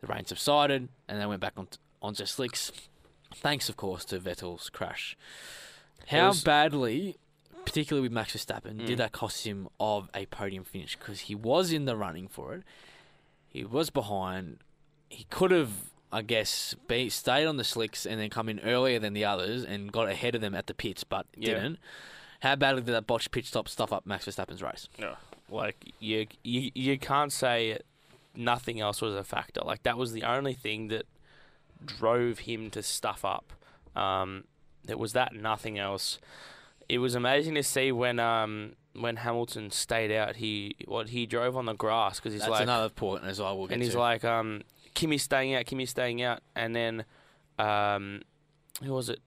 the 0.00 0.06
rain 0.06 0.24
subsided, 0.26 0.88
and 1.08 1.20
they 1.20 1.26
went 1.26 1.40
back 1.40 1.54
on 1.56 1.66
onto 2.02 2.26
slicks. 2.26 2.72
Thanks, 3.34 3.68
of 3.68 3.76
course, 3.76 4.04
to 4.06 4.18
Vettel's 4.18 4.70
crash. 4.70 5.16
How 6.08 6.28
was- 6.28 6.42
badly, 6.44 7.16
particularly 7.64 8.06
with 8.08 8.12
Max 8.12 8.34
Verstappen, 8.36 8.80
Mm. 8.80 8.86
did 8.86 8.98
that 8.98 9.12
cost 9.12 9.46
him 9.46 9.68
of 9.80 10.08
a 10.14 10.26
podium 10.26 10.64
finish? 10.64 10.96
Because 10.96 11.20
he 11.20 11.34
was 11.34 11.72
in 11.72 11.84
the 11.84 11.96
running 11.96 12.28
for 12.28 12.54
it. 12.54 12.62
He 13.48 13.64
was 13.64 13.90
behind. 13.90 14.58
He 15.08 15.24
could 15.24 15.50
have, 15.50 15.72
I 16.12 16.22
guess, 16.22 16.74
be, 16.88 17.08
stayed 17.10 17.46
on 17.46 17.56
the 17.56 17.64
slicks 17.64 18.06
and 18.06 18.20
then 18.20 18.30
come 18.30 18.48
in 18.48 18.60
earlier 18.60 18.98
than 18.98 19.12
the 19.14 19.24
others 19.24 19.64
and 19.64 19.90
got 19.92 20.08
ahead 20.08 20.34
of 20.34 20.40
them 20.40 20.54
at 20.54 20.66
the 20.66 20.74
pits, 20.74 21.04
but 21.04 21.26
Yeah. 21.36 21.54
didn't. 21.54 21.78
How 22.40 22.54
badly 22.54 22.82
did 22.82 22.92
that 22.94 23.06
botched 23.06 23.30
pit 23.30 23.46
stop 23.46 23.68
stuff 23.68 23.92
up 23.92 24.06
Max 24.06 24.26
Verstappen's 24.26 24.62
race? 24.62 24.88
like 25.48 25.76
you, 26.00 26.26
you 26.42 26.72
you 26.74 26.98
can't 26.98 27.32
say 27.32 27.78
nothing 28.34 28.80
else 28.80 29.00
was 29.00 29.14
a 29.14 29.22
factor. 29.24 29.60
Like 29.62 29.84
that 29.84 29.96
was 29.96 30.12
the 30.12 30.24
only 30.24 30.54
thing 30.54 30.88
that 30.88 31.06
drove 31.84 32.40
him 32.40 32.70
to 32.70 32.82
stuff 32.82 33.24
up. 33.24 33.52
Um, 33.94 34.44
it 34.88 34.98
was 34.98 35.12
that 35.14 35.34
nothing 35.34 35.78
else. 35.78 36.18
It 36.88 36.98
was 36.98 37.14
amazing 37.14 37.54
to 37.54 37.62
see 37.62 37.90
when 37.92 38.20
um 38.20 38.72
when 38.94 39.16
Hamilton 39.16 39.70
stayed 39.70 40.12
out. 40.12 40.36
He 40.36 40.76
what 40.86 41.08
he 41.08 41.26
drove 41.26 41.56
on 41.56 41.66
the 41.66 41.74
grass 41.74 42.18
because 42.18 42.32
he's 42.32 42.42
That's 42.42 42.50
like 42.50 42.62
another 42.62 42.88
point 42.88 43.24
as 43.24 43.40
well. 43.40 43.58
We'll 43.58 43.66
get 43.66 43.74
and 43.74 43.82
he's 43.82 43.92
to. 43.92 43.98
like 43.98 44.24
um 44.24 44.62
Kimi's 44.94 45.22
staying 45.22 45.54
out, 45.54 45.64
Kimi's 45.64 45.90
staying 45.90 46.22
out, 46.22 46.40
and 46.54 46.74
then 46.74 47.04
um 47.58 48.22
who 48.82 48.92
was 48.92 49.08
it? 49.08 49.20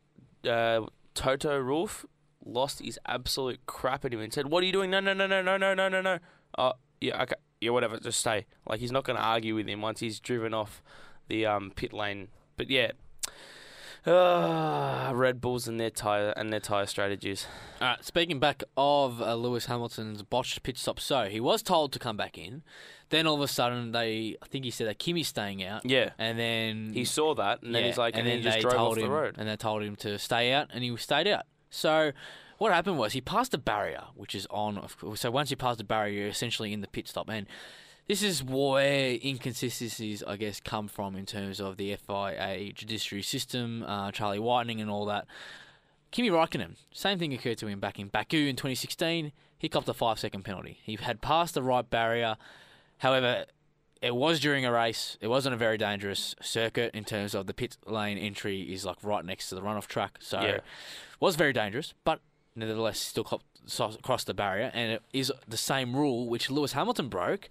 Uh, 0.48 0.86
Toto 1.16 1.64
Wolff 1.64 2.06
lost 2.46 2.80
his 2.80 3.00
absolute 3.06 3.60
crap 3.66 4.06
at 4.06 4.14
him 4.14 4.20
and 4.20 4.32
said, 4.32 4.48
"What 4.48 4.64
are 4.64 4.66
you 4.66 4.72
doing? 4.72 4.90
No, 4.90 5.00
no, 5.00 5.14
no, 5.14 5.28
no, 5.28 5.42
no, 5.42 5.58
no, 5.58 5.74
no, 5.74 5.90
no, 5.90 6.02
no. 6.02 6.20
Oh, 6.58 6.74
yeah, 7.02 7.22
okay, 7.24 7.36
yeah, 7.60 7.72
whatever. 7.72 7.98
Just 7.98 8.20
stay." 8.20 8.46
Like 8.68 8.80
he's 8.80 8.92
not 8.92 9.04
going 9.04 9.18
to 9.18 9.24
argue 9.24 9.56
with 9.56 9.68
him 9.68 9.82
once 9.82 10.00
he's 10.00 10.20
driven 10.20 10.54
off 10.54 10.82
the 11.28 11.46
um, 11.46 11.72
pit 11.76 11.94
lane. 11.94 12.30
But 12.60 12.70
yeah, 12.70 12.92
uh, 14.06 15.14
Red 15.16 15.40
Bulls 15.40 15.70
and 15.70 15.80
their 15.80 15.90
tire 15.90 16.34
and 16.36 16.52
their 16.52 16.60
tire 16.60 16.86
strategies. 16.88 17.48
All 17.80 17.88
right, 17.88 18.04
speaking 18.04 18.38
back 18.38 18.66
of 18.76 19.22
uh, 19.22 19.34
Lewis 19.36 19.68
Hamilton's 19.68 20.24
botched 20.24 20.62
pit 20.62 20.78
stop, 20.78 21.00
so 21.00 21.30
he 21.30 21.40
was 21.40 21.62
told 21.62 21.94
to 21.94 22.00
come 22.00 22.18
back 22.18 22.38
in. 22.38 22.64
Then 23.12 23.28
all 23.28 23.36
of 23.36 23.42
a 23.42 23.48
sudden, 23.48 23.94
they, 23.94 24.36
I 24.42 24.48
think 24.48 24.66
he 24.66 24.72
said 24.72 24.88
that 24.88 25.00
Kimi's 25.00 25.30
staying 25.30 25.64
out, 25.64 25.86
Yeah, 25.86 26.10
and 26.18 26.38
then 26.38 26.92
he 26.94 27.06
saw 27.06 27.34
that, 27.36 27.64
and 27.64 27.74
then 27.74 27.84
yeah, 27.84 27.88
he's 27.88 27.98
like, 27.98 28.18
and, 28.18 28.28
then 28.28 28.40
he 28.40 28.44
just 28.44 28.58
they 28.58 28.62
drove 28.62 28.74
told 28.74 28.92
off 28.92 28.98
him, 28.98 29.04
the 29.10 29.16
road. 29.16 29.36
and 29.38 29.48
they 29.48 29.56
told 29.56 29.82
him 29.82 29.96
to 29.96 30.20
stay 30.20 30.52
out, 30.52 30.68
and 30.74 30.84
he 30.84 30.94
stayed 30.98 31.28
out. 31.28 31.46
So 31.70 32.12
what 32.58 32.74
happened 32.74 32.98
was 32.98 33.14
he 33.14 33.22
passed 33.22 33.52
the 33.52 33.58
barrier, 33.58 34.04
which 34.16 34.36
is 34.36 34.46
on. 34.50 34.86
So 35.16 35.32
once 35.32 35.50
you 35.50 35.56
pass 35.56 35.78
the 35.78 35.86
barrier, 35.86 36.20
you're 36.20 36.28
essentially 36.28 36.74
in 36.74 36.82
the 36.82 36.88
pit 36.88 37.08
stop, 37.08 37.30
and 37.30 37.48
this 38.10 38.24
is 38.24 38.44
where 38.44 39.18
inconsistencies, 39.24 40.24
I 40.28 40.36
guess, 40.36 40.60
come 40.60 40.88
from 40.88 41.16
in 41.16 41.26
terms 41.28 41.60
of 41.62 41.78
the 41.78 41.96
FIA 41.96 42.74
judiciary 42.74 43.22
system, 43.22 43.84
uh, 43.84 44.12
Charlie 44.12 44.40
Whiting, 44.40 44.82
and 44.82 44.90
all 44.90 45.06
that. 45.06 45.26
Kimi 46.12 46.30
Raikkonen, 46.32 46.76
same 46.92 47.20
thing 47.20 47.34
occurred 47.34 47.60
to 47.60 47.68
him 47.68 47.80
back 47.80 48.00
in 48.00 48.08
Baku 48.08 48.48
in 48.48 48.56
2016. 48.56 49.32
He 49.60 49.70
copped 49.70 49.88
a 49.88 49.94
five 49.94 50.18
second 50.20 50.44
penalty. 50.44 50.80
He 50.84 50.96
had 51.00 51.22
passed 51.22 51.54
the 51.54 51.62
right 51.62 51.88
barrier. 51.88 52.36
However, 52.98 53.46
it 54.02 54.16
was 54.16 54.40
during 54.40 54.66
a 54.66 54.72
race. 54.72 55.18
It 55.22 55.28
wasn't 55.28 55.54
a 55.54 55.58
very 55.58 55.78
dangerous 55.78 56.34
circuit 56.42 56.92
in 56.96 57.04
terms 57.04 57.36
of 57.36 57.46
the 57.46 57.54
pit 57.54 57.78
lane 57.86 58.18
entry 58.18 58.62
is 58.74 58.86
like 58.86 58.98
right 59.04 59.24
next 59.24 59.50
to 59.50 59.56
the 59.56 59.62
runoff 59.62 59.86
track. 59.86 60.18
So 60.20 60.42
Yeah. 60.42 60.48
it 60.48 60.64
was 61.20 61.36
very 61.36 61.54
dangerous, 61.54 61.94
but 62.04 62.22
nevertheless 62.56 62.98
still 63.00 63.24
crossed 64.02 64.26
the 64.26 64.34
barrier. 64.34 64.72
And 64.74 64.94
it 64.94 65.04
is 65.14 65.32
the 65.48 65.58
same 65.58 65.96
rule 65.96 66.28
which 66.28 66.50
Lewis 66.50 66.72
Hamilton 66.74 67.08
broke 67.10 67.50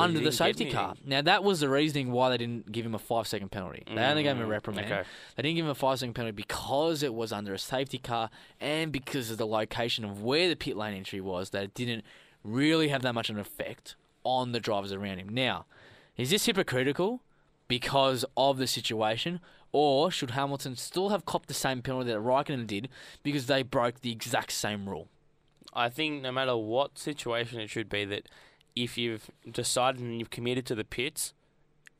under 0.00 0.20
the 0.20 0.32
safety 0.32 0.70
car. 0.70 0.94
Now, 1.04 1.22
that 1.22 1.44
was 1.44 1.60
the 1.60 1.68
reasoning 1.68 2.10
why 2.12 2.30
they 2.30 2.38
didn't 2.38 2.70
give 2.72 2.84
him 2.86 2.94
a 2.94 2.98
five 2.98 3.26
second 3.28 3.50
penalty. 3.50 3.82
They 3.86 4.00
only 4.02 4.22
gave 4.22 4.36
him 4.36 4.42
a 4.42 4.46
Mm, 4.46 4.50
reprimand. 4.50 4.86
okay. 4.92 5.02
They 5.36 5.42
didn't 5.42 5.56
give 5.56 5.64
him 5.66 5.70
a 5.70 5.74
five 5.74 5.98
second 5.98 6.14
penalty 6.14 6.32
because 6.36 7.02
it 7.02 7.14
was 7.14 7.32
under 7.32 7.52
a 7.54 7.58
safety 7.58 7.98
car 7.98 8.30
and 8.60 8.90
because 8.92 9.30
of 9.30 9.38
the 9.38 9.46
location 9.46 10.04
of 10.04 10.22
where 10.22 10.48
the 10.48 10.56
pit 10.56 10.76
lane 10.76 10.94
entry 10.94 11.20
was, 11.20 11.50
that 11.50 11.62
it 11.64 11.74
didn't 11.74 12.04
really 12.44 12.88
have 12.88 13.02
that 13.02 13.14
much 13.14 13.28
of 13.30 13.36
an 13.36 13.40
effect 13.40 13.96
on 14.24 14.52
the 14.52 14.60
drivers 14.60 14.92
around 14.92 15.18
him. 15.18 15.28
Now, 15.28 15.66
is 16.16 16.30
this 16.30 16.46
hypocritical 16.46 17.20
because 17.68 18.24
of 18.36 18.58
the 18.58 18.66
situation, 18.66 19.40
or 19.72 20.10
should 20.10 20.32
Hamilton 20.32 20.74
still 20.76 21.10
have 21.10 21.24
copped 21.24 21.48
the 21.48 21.54
same 21.54 21.80
penalty 21.82 22.10
that 22.10 22.18
Raikkonen 22.18 22.66
did 22.66 22.88
because 23.22 23.46
they 23.46 23.62
broke 23.62 24.00
the 24.00 24.10
exact 24.12 24.52
same 24.52 24.88
rule? 24.88 25.08
I 25.72 25.88
think 25.88 26.22
no 26.22 26.32
matter 26.32 26.56
what 26.56 26.98
situation 26.98 27.60
it 27.60 27.70
should 27.70 27.88
be 27.88 28.04
that 28.06 28.28
if 28.76 28.96
you've 28.98 29.30
decided 29.50 30.00
and 30.00 30.18
you've 30.18 30.30
committed 30.30 30.66
to 30.66 30.74
the 30.74 30.84
pits, 30.84 31.34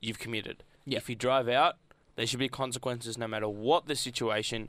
you've 0.00 0.19
committed. 0.19 0.62
Yeah. 0.85 0.99
If 0.99 1.09
you 1.09 1.15
drive 1.17 1.49
out, 1.49 1.77
there 2.17 2.27
should 2.27 2.39
be 2.39 2.49
consequences 2.49 3.17
no 3.19 3.27
matter 3.29 3.49
what 3.49 3.87
the 3.87 3.95
situation. 3.97 4.69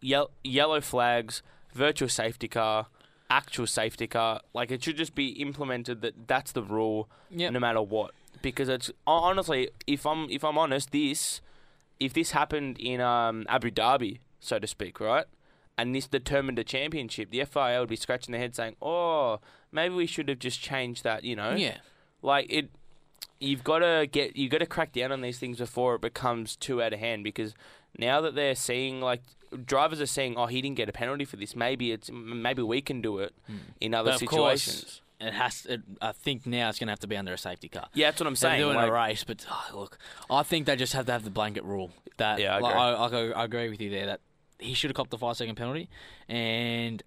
Yel- 0.00 0.30
yellow 0.42 0.80
flags, 0.80 1.42
virtual 1.72 2.08
safety 2.08 2.48
car, 2.48 2.86
actual 3.30 3.66
safety 3.66 4.06
car. 4.06 4.40
Like 4.54 4.70
it 4.70 4.82
should 4.82 4.96
just 4.96 5.14
be 5.14 5.28
implemented 5.40 6.00
that 6.02 6.26
that's 6.26 6.52
the 6.52 6.62
rule 6.62 7.08
Yep. 7.30 7.52
no 7.52 7.60
matter 7.60 7.82
what. 7.82 8.12
Because 8.40 8.68
it's 8.68 8.90
honestly, 9.06 9.68
if 9.86 10.04
I'm 10.06 10.28
if 10.30 10.42
I'm 10.44 10.58
honest, 10.58 10.90
this 10.90 11.40
if 12.00 12.12
this 12.12 12.32
happened 12.32 12.78
in 12.80 13.00
um, 13.00 13.46
Abu 13.48 13.70
Dhabi, 13.70 14.18
so 14.40 14.58
to 14.58 14.66
speak, 14.66 14.98
right, 14.98 15.26
and 15.78 15.94
this 15.94 16.06
determined 16.06 16.58
a 16.58 16.64
championship, 16.64 17.30
the 17.30 17.44
FIA 17.44 17.80
would 17.80 17.88
be 17.88 17.96
scratching 17.96 18.32
their 18.32 18.40
head 18.40 18.54
saying, 18.54 18.76
"Oh, 18.82 19.40
maybe 19.70 19.94
we 19.94 20.06
should 20.06 20.28
have 20.28 20.38
just 20.38 20.60
changed 20.60 21.04
that." 21.04 21.24
You 21.24 21.36
know, 21.36 21.54
Yeah. 21.54 21.78
like 22.22 22.46
it. 22.50 22.70
You've 23.40 23.64
got 23.64 23.80
to 23.80 24.06
get 24.10 24.36
you've 24.36 24.52
got 24.52 24.58
to 24.58 24.66
crack 24.66 24.92
down 24.92 25.10
on 25.12 25.20
these 25.20 25.38
things 25.38 25.58
before 25.58 25.96
it 25.96 26.00
becomes 26.00 26.54
too 26.56 26.80
out 26.82 26.92
of 26.92 27.00
hand. 27.00 27.24
Because 27.24 27.54
now 27.98 28.20
that 28.20 28.34
they're 28.34 28.54
seeing 28.54 29.00
like 29.00 29.22
drivers 29.64 30.00
are 30.00 30.06
saying, 30.06 30.34
"Oh, 30.36 30.46
he 30.46 30.62
didn't 30.62 30.76
get 30.76 30.88
a 30.88 30.92
penalty 30.92 31.24
for 31.24 31.36
this. 31.36 31.56
Maybe 31.56 31.90
it's 31.92 32.10
maybe 32.12 32.62
we 32.62 32.80
can 32.80 33.00
do 33.00 33.18
it 33.18 33.34
in 33.80 33.94
other 33.94 34.12
of 34.12 34.20
course, 34.26 34.62
situations." 34.62 35.00
it 35.20 35.32
has. 35.34 35.66
It, 35.66 35.80
I 36.00 36.12
think 36.12 36.46
now 36.46 36.68
it's 36.68 36.78
going 36.78 36.86
to 36.88 36.92
have 36.92 37.00
to 37.00 37.06
be 37.08 37.16
under 37.16 37.32
a 37.32 37.38
safety 37.38 37.68
car. 37.68 37.88
Yeah, 37.94 38.08
that's 38.10 38.20
what 38.20 38.26
I'm 38.28 38.36
saying. 38.36 38.58
They're 38.60 38.66
doing 38.66 38.76
like- 38.76 38.88
a 38.88 38.92
race, 38.92 39.24
but 39.24 39.44
oh, 39.50 39.70
look, 39.72 39.98
I 40.30 40.42
think 40.44 40.66
they 40.66 40.76
just 40.76 40.92
have 40.92 41.06
to 41.06 41.12
have 41.12 41.24
the 41.24 41.30
blanket 41.30 41.64
rule. 41.64 41.90
That 42.18 42.38
Yeah, 42.38 42.56
I 42.56 42.58
like. 42.60 42.74
I, 42.76 42.90
I, 42.92 43.26
I 43.30 43.44
agree 43.44 43.68
with 43.70 43.80
you 43.80 43.90
there. 43.90 44.06
That 44.06 44.20
he 44.58 44.74
should 44.74 44.90
have 44.90 44.96
copped 44.96 45.10
the 45.10 45.18
five 45.18 45.36
second 45.36 45.54
penalty, 45.56 45.88
and 46.28 47.02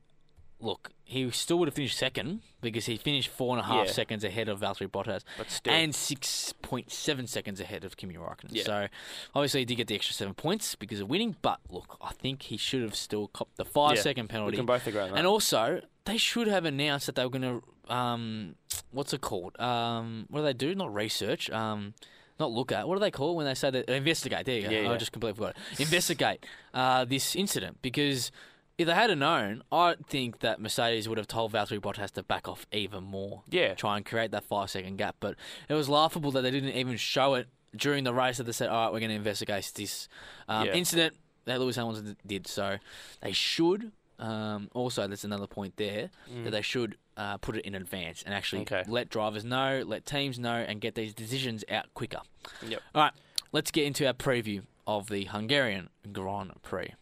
look, 0.60 0.92
he 1.04 1.30
still 1.32 1.60
would 1.60 1.68
have 1.68 1.75
finished 1.75 1.98
second 1.98 2.42
because 2.62 2.86
he 2.86 2.98
finished 2.98 3.30
four 3.30 3.56
and 3.56 3.64
a 3.64 3.68
half 3.68 3.88
Yeah. 3.88 3.92
seconds 3.92 4.24
ahead 4.24 4.48
of 4.50 4.60
Valtteri 4.62 4.88
Bottas 4.88 5.22
But 5.38 5.52
still. 5.52 5.74
and 5.74 5.94
six 5.94 6.54
point 6.62 6.92
seven 6.92 7.28
seconds 7.28 7.60
ahead 7.60 7.84
of 7.84 7.98
Kimi 7.98 8.16
Raikkonen. 8.16 8.50
Yeah. 8.52 8.64
So 8.64 8.88
obviously 9.36 9.62
he 9.62 9.66
did 9.66 9.75
get 9.75 9.88
the 9.88 9.96
extra 9.96 10.14
seven 10.16 10.34
points 10.34 10.74
because 10.75 11.00
of 11.02 11.10
winning. 11.10 11.36
But 11.42 11.60
look, 11.70 11.98
I 12.02 12.14
think 12.14 12.44
he 12.44 12.58
should 12.58 12.82
have 12.82 12.96
still 12.96 13.28
copped 13.28 13.58
the 13.58 13.66
five 13.66 13.98
Yeah, 13.98 14.02
second 14.04 14.24
we 14.25 14.28
penalty. 14.30 14.58
can 14.58 14.66
both 14.66 14.88
agree 14.88 15.02
on 15.02 15.12
that. 15.12 15.18
And 15.18 15.28
also, 15.28 15.82
they 16.06 16.18
should 16.18 16.48
have 16.48 16.66
announced 16.66 17.06
that 17.08 17.16
they 17.16 17.24
were 17.24 17.30
going 17.30 17.62
to, 17.88 17.94
um, 17.94 18.56
what's 18.92 19.14
it 19.14 19.22
called? 19.22 19.60
Um, 19.60 20.25
what 20.30 20.40
do 20.40 20.46
they 20.46 20.54
do? 20.54 20.74
Not 20.74 20.92
research. 20.94 21.50
Um, 21.52 21.94
not 22.39 22.51
look 22.51 22.72
at. 22.72 22.88
What 22.88 22.96
do 22.96 23.00
they 23.00 23.12
call 23.12 23.32
it 23.32 23.36
when 23.36 23.46
they 23.46 23.54
say 23.54 23.70
that 23.70 23.89
investigate? 23.89 24.46
There 24.46 24.56
you 24.56 24.63
go. 24.63 24.70
Yeah, 24.70 24.92
I 24.92 24.98
just 24.98 25.12
completely 25.12 25.36
forgot. 25.38 25.56
It. 25.74 25.80
Investigate 25.82 26.46
uh, 26.74 27.06
this 27.06 27.36
incident 27.36 27.82
because 27.82 28.32
if 28.77 28.88
they 28.88 28.94
had 28.94 29.18
known, 29.18 29.63
I 29.72 29.96
think 30.08 30.39
that 30.39 30.60
Mercedes 30.60 31.08
would 31.08 31.18
have 31.18 31.27
told 31.27 31.54
Valtteri 31.54 31.80
Bottas 31.80 32.12
to 32.12 32.24
back 32.24 32.48
off 32.48 32.65
even 32.74 33.04
more. 33.06 33.44
Yeah. 33.50 33.74
Try 33.74 33.96
and 33.98 34.06
create 34.06 34.32
that 34.32 34.44
five 34.44 34.70
second 34.70 34.98
gap. 34.98 35.15
But 35.20 35.36
it 35.70 35.74
was 35.74 35.88
laughable 35.88 36.32
that 36.32 36.42
they 36.42 36.51
didn't 36.51 36.72
even 36.75 36.98
show 36.98 37.36
it 37.36 37.48
during 37.75 38.04
the 38.04 38.13
race. 38.13 38.38
That 38.38 38.44
they 38.44 38.51
said, 38.51 38.70
"All 38.70 38.86
right, 38.86 38.94
we're 38.94 39.00
going 39.00 39.12
to 39.12 39.15
investigate 39.15 39.72
this 39.75 40.10
um, 40.50 40.65
Yeah. 40.68 40.74
incident 40.74 41.15
that 41.46 41.60
Lewis 41.60 41.77
Hamilton 41.77 42.18
did." 42.27 42.48
So 42.48 42.77
they 43.22 43.32
should. 43.32 43.92
Um, 44.20 44.70
also, 44.74 45.08
there's 45.08 45.25
another 45.25 45.48
point 45.48 45.75
there 45.77 46.10
that 46.44 46.51
they 46.51 46.62
should 46.62 46.98
uh, 47.17 47.38
put 47.38 47.55
it 47.57 47.65
in 47.65 47.75
advance 47.75 48.24
and 48.24 48.34
actually 48.34 48.62
Okay. 48.63 48.84
let 48.88 49.10
drivers 49.10 49.43
know, 49.45 49.84
let 49.86 50.05
teams 50.05 50.38
know, 50.39 50.55
and 50.55 50.81
get 50.81 50.95
these 50.95 51.13
decisions 51.13 51.63
out 51.69 51.93
quicker. 51.93 52.19
Yep. 52.67 52.81
All 52.93 53.01
right, 53.03 53.13
let's 53.51 53.72
get 53.72 53.86
into 53.86 54.05
our 54.07 54.13
preview 54.13 54.63
of 54.88 55.10
the 55.10 55.25
Hungarian 55.25 55.89
Grand 56.12 56.51
Prix. 56.62 56.93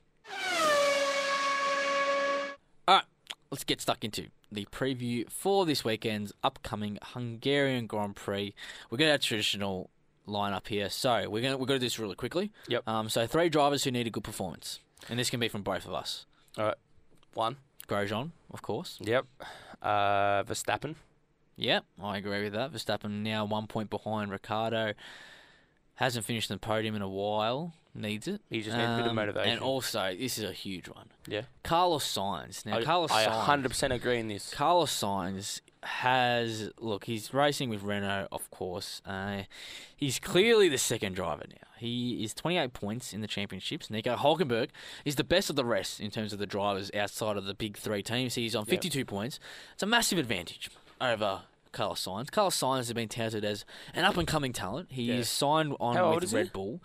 All 2.88 2.96
right, 2.96 3.05
let's 3.51 3.63
get 3.63 3.82
stuck 3.82 4.03
into 4.03 4.27
the 4.51 4.65
preview 4.65 5.29
for 5.29 5.65
this 5.65 5.84
weekend's 5.84 6.32
upcoming 6.43 7.00
Hungarian 7.01 7.88
Grand 7.88 8.15
Prix. 8.15 8.53
We've 8.89 9.00
got 9.00 9.10
our 9.10 9.17
traditional 9.17 9.89
lineup 10.27 10.67
here, 10.67 10.89
so 10.89 11.29
we're 11.29 11.41
gonna 11.41 11.58
we're 11.58 11.65
gonna 11.65 11.79
do 11.79 11.86
this 11.86 11.98
really 12.00 12.15
quickly. 12.15 12.51
Yep. 12.67 12.88
Um, 12.88 13.10
so 13.10 13.25
three 13.25 13.50
drivers 13.50 13.84
who 13.84 13.91
need 13.91 14.08
a 14.08 14.10
good 14.10 14.24
performance, 14.24 14.79
and 15.10 15.17
this 15.17 15.29
can 15.29 15.39
be 15.39 15.48
from 15.48 15.63
both 15.63 15.86
of 15.86 15.93
us. 15.93 16.25
All 16.58 16.65
right. 16.65 16.77
One. 17.34 17.58
Grosjean, 17.89 18.32
of 18.53 18.62
course. 18.62 18.98
Yep. 19.01 19.25
Uh, 19.81 20.43
Verstappen. 20.43 20.95
Yep, 21.55 21.83
I 22.01 22.17
agree 22.17 22.43
with 22.43 22.53
that. 22.53 22.72
Verstappen 22.74 23.22
now 23.24 23.45
one 23.45 23.67
point 23.67 23.89
behind 23.89 24.31
Ricciardo. 24.31 24.93
Hasn't 25.95 26.25
finished 26.25 26.50
the 26.50 26.57
podium 26.57 26.95
in 26.95 27.01
a 27.01 27.07
while. 27.10 27.74
Needs 27.95 28.27
it. 28.27 28.41
He 28.50 28.62
just 28.63 28.75
needs 28.75 28.89
a 28.89 28.95
bit 28.95 29.05
of 29.05 29.10
Um, 29.12 29.15
motivation. 29.15 29.51
And 29.51 29.62
also, 29.62 30.15
this 30.17 30.39
is 30.39 30.45
a 30.45 30.51
huge 30.51 30.89
one. 30.89 31.10
Yeah. 31.27 31.43
Carlos 31.63 32.03
Sainz. 32.12 32.65
Now, 32.65 32.77
I, 32.79 32.83
Carlos 32.83 33.12
I 33.12 33.25
Sainz. 33.25 33.63
100% 33.65 33.93
agree 33.93 34.17
in 34.17 34.27
this. 34.29 34.51
Carlos 34.51 34.91
Sainz 34.91 35.62
has 35.86 36.72
look. 36.80 37.06
He's 37.06 37.34
racing 37.34 37.70
with 37.70 37.84
Renault, 37.84 38.28
of 38.32 38.50
course. 38.52 39.02
Uh, 39.06 39.44
he's 39.96 40.20
clearly 40.20 40.70
the 40.70 40.78
second 40.78 41.13
driver 41.16 41.44
now. 41.50 41.68
He 41.78 42.24
is 42.24 42.34
28 42.34 42.74
points 42.74 43.13
in 43.13 43.22
the 43.22 43.28
championships. 43.28 43.90
Nico 43.90 44.16
Hulkenberg 44.16 44.70
is 45.06 45.16
the 45.16 45.24
best 45.24 45.50
of 45.50 45.56
the 45.56 45.66
rest 45.66 46.00
in 46.00 46.10
terms 46.12 46.32
of 46.34 46.40
the 46.40 46.46
drivers 46.46 46.90
outside 46.96 47.36
of 47.38 47.46
the 47.46 47.54
big 47.54 47.78
three 47.78 48.02
teams. 48.02 48.36
He's 48.36 48.56
on 48.56 48.66
52 48.66 49.04
points. 49.06 49.40
It's 49.74 49.84
a 49.84 49.86
massive 49.88 50.18
advantage 50.18 50.70
over. 51.02 51.42
Carlos 51.74 52.06
Sainz. 52.06 52.30
Carlos 52.30 52.56
Sainz 52.56 52.78
has 52.78 52.94
been 52.94 53.10
touted 53.10 53.44
as 53.44 53.66
an 53.96 54.06
up 54.06 54.16
and 54.16 54.28
coming 54.28 54.54
talent. 54.54 54.90
He 54.92 55.04
Yeah. 55.06 55.16
is 55.16 55.28
signed 55.30 55.75
on 55.80 55.96
How 55.96 56.13
with 56.13 56.24
is 56.25 56.32
he? 56.32 56.38
Red 56.38 56.54
Bull. 56.54 56.80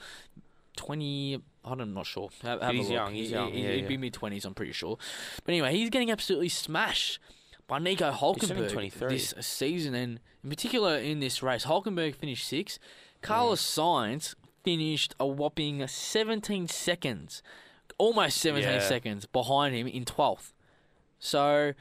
20, 0.76 1.40
I'm 1.64 1.92
not 1.94 2.06
sure. 2.06 2.30
Have, 2.42 2.60
have 2.62 2.70
a 2.70 2.72
He's 2.72 2.84
look. 2.86 2.92
young, 2.94 3.14
he's 3.14 3.28
He- 3.28 3.34
young, 3.34 3.52
he- 3.52 3.62
yeah, 3.64 3.72
he'd 3.72 3.82
yeah. 3.82 3.88
be 3.88 3.96
mid 3.96 4.14
20s, 4.14 4.44
I'm 4.44 4.54
pretty 4.54 4.72
sure. 4.72 4.96
But 5.44 5.52
anyway, 5.52 5.76
he's 5.76 5.90
getting 5.90 6.10
absolutely 6.10 6.48
smashed 6.48 7.18
by 7.68 7.78
Nico 7.78 8.10
Hulkenberg 8.10 8.72
23. 8.72 9.08
this 9.08 9.34
season, 9.40 9.94
and 9.94 10.18
in 10.42 10.50
particular 10.50 10.96
in 10.96 11.20
this 11.20 11.42
race, 11.42 11.66
Hulkenberg 11.66 12.16
finished 12.16 12.46
sixth. 12.48 12.78
Carlos 13.22 13.60
Sainz 13.62 14.34
finished 14.64 15.14
a 15.20 15.26
whopping 15.26 15.86
17 15.86 16.66
seconds, 16.68 17.42
almost 17.98 18.38
17 18.38 18.68
Yeah. 18.70 18.80
seconds 18.80 19.26
behind 19.26 19.74
him 19.76 19.86
in 19.86 20.04
12th. 20.04 20.52
So 21.20 21.74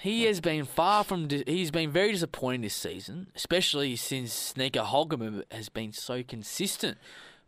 he 0.00 0.24
has 0.24 0.40
been 0.40 0.64
far 0.64 1.02
from. 1.04 1.28
Di- 1.28 1.44
he's 1.46 1.70
been 1.70 1.90
very 1.90 2.12
disappointing 2.12 2.62
this 2.62 2.74
season, 2.74 3.28
especially 3.34 3.96
since 3.96 4.56
Nico 4.56 4.84
Hulkenberg 4.84 5.44
has 5.50 5.68
been 5.68 5.92
so 5.92 6.22
consistent 6.22 6.98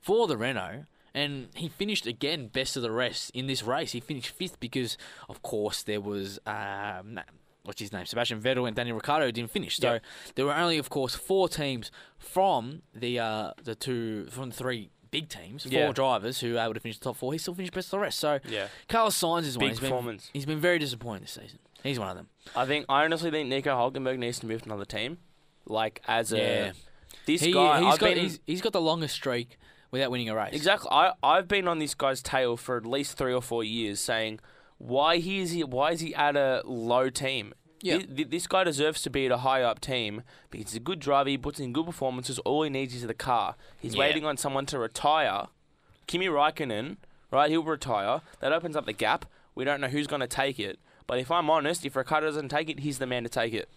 for 0.00 0.26
the 0.26 0.36
Renault. 0.36 0.84
And 1.14 1.48
he 1.54 1.68
finished 1.68 2.06
again 2.06 2.46
best 2.48 2.74
of 2.74 2.82
the 2.82 2.90
rest 2.90 3.30
in 3.34 3.46
this 3.46 3.62
race. 3.62 3.92
He 3.92 4.00
finished 4.00 4.30
fifth 4.30 4.58
because, 4.60 4.96
of 5.28 5.42
course, 5.42 5.82
there 5.82 6.00
was 6.00 6.38
um, 6.46 7.20
what's 7.64 7.81
his 7.81 7.92
name, 7.92 8.07
Sebastian 8.07 8.40
Vettel 8.40 8.66
and 8.66 8.75
Daniel 8.77 8.96
Ricciardo 8.96 9.31
didn't 9.31 9.51
finish. 9.51 9.77
So 9.79 9.92
Yep. 9.94 10.03
there 10.35 10.46
were 10.46 10.55
only, 10.55 10.79
of 10.79 10.90
course, 10.90 11.14
four 11.14 11.48
teams 11.48 11.90
from 12.18 12.83
the 12.94 13.18
uh, 13.18 13.53
the 13.62 13.75
two 13.75 14.27
from 14.31 14.51
the 14.51 14.55
three 14.57 14.90
big 15.11 15.29
teams, 15.29 15.64
four 15.64 15.72
Yeah. 15.72 15.92
drivers 15.92 16.40
who 16.40 16.55
were 16.55 16.59
able 16.59 16.75
to 16.75 16.81
finish 16.81 16.98
the 16.98 17.05
top 17.05 17.16
four. 17.16 17.33
He 17.33 17.38
still 17.38 17.55
finished 17.55 17.75
best 17.75 17.88
of 17.88 17.90
the 17.92 17.98
rest. 17.98 18.18
So 18.18 18.40
Yeah. 18.48 18.68
Carlos 18.88 19.18
Sainz 19.18 19.42
is 19.44 19.57
one. 19.59 19.64
Big 19.66 19.70
He's 19.72 19.81
been, 19.81 19.90
performance. 19.90 20.31
he's 20.33 20.46
been 20.46 20.59
very 20.61 20.79
disappointing 20.79 21.22
this 21.22 21.33
season. 21.33 21.59
He's 21.83 21.98
one 21.98 22.09
of 22.09 22.16
them. 22.16 22.29
I 22.57 22.64
think 22.64 22.87
I 22.88 23.05
honestly 23.05 23.31
think 23.31 23.48
Nico 23.48 23.70
Hulkenberg 23.77 24.18
needs 24.18 24.38
to 24.40 24.46
move 24.46 24.62
to 24.62 24.68
another 24.68 24.85
team. 24.87 25.18
Like 25.66 26.01
as 26.09 26.33
a 26.33 26.38
Yeah. 26.38 26.72
this 27.27 27.42
He, 27.42 27.53
guy, 27.53 27.79
has 27.83 27.94
I've 27.94 28.01
got 28.01 28.14
been 28.14 28.18
he's, 28.18 28.40
he's 28.46 28.62
got 28.62 28.72
the 28.72 28.81
longest 28.81 29.14
streak 29.14 29.59
without 29.90 30.11
winning 30.11 30.29
a 30.31 30.35
race. 30.35 30.55
exactly. 30.55 30.88
I 30.90 31.12
I've 31.22 31.46
been 31.46 31.68
on 31.68 31.79
this 31.79 31.94
guy's 31.94 32.22
tail 32.22 32.57
for 32.57 32.77
at 32.79 32.87
least 32.87 33.18
three 33.18 33.35
or 33.35 33.42
four 33.42 33.62
years, 33.62 34.01
saying 34.01 34.40
why 34.82 35.18
he 35.18 35.40
is 35.40 35.52
he 35.52 35.62
why 35.64 35.92
is 35.92 36.00
he 36.00 36.14
at 36.14 36.36
a 36.36 36.62
low 36.64 37.08
team. 37.10 37.54
Yeah. 37.80 37.98
Thi- 37.98 38.24
This, 38.24 38.46
guy 38.46 38.64
deserves 38.64 39.02
to 39.02 39.10
be 39.10 39.26
at 39.26 39.32
a 39.32 39.38
high 39.38 39.62
up 39.62 39.80
team 39.80 40.22
because 40.50 40.72
he's 40.72 40.76
a 40.76 40.80
good 40.80 41.00
driver. 41.00 41.28
He 41.30 41.38
puts 41.38 41.58
in 41.60 41.72
good 41.72 41.86
performances. 41.86 42.38
All 42.40 42.62
he 42.62 42.70
needs 42.70 42.94
is 42.94 43.06
the 43.06 43.14
car. 43.14 43.56
He's 43.80 43.94
Yeah. 43.94 44.00
waiting 44.00 44.24
on 44.24 44.36
someone 44.36 44.66
to 44.66 44.78
retire. 44.78 45.46
Kimi 46.06 46.26
Raikkonen, 46.26 46.96
right? 47.30 47.50
He'll 47.50 47.62
retire. 47.64 48.20
That 48.40 48.52
opens 48.52 48.76
up 48.76 48.86
the 48.86 48.92
gap. 48.92 49.24
We 49.54 49.64
don't 49.64 49.80
know 49.80 49.88
who's 49.88 50.06
going 50.06 50.20
to 50.20 50.26
take 50.28 50.58
it. 50.60 50.78
But 51.08 51.18
if 51.18 51.30
I'm 51.30 51.50
honest, 51.50 51.84
if 51.84 51.96
Ricciardo 51.96 52.26
doesn't 52.28 52.48
take 52.50 52.70
it, 52.70 52.80
he's 52.80 52.98
the 52.98 53.06
man 53.06 53.22
to 53.24 53.28
take 53.28 53.52
it. 53.52 53.68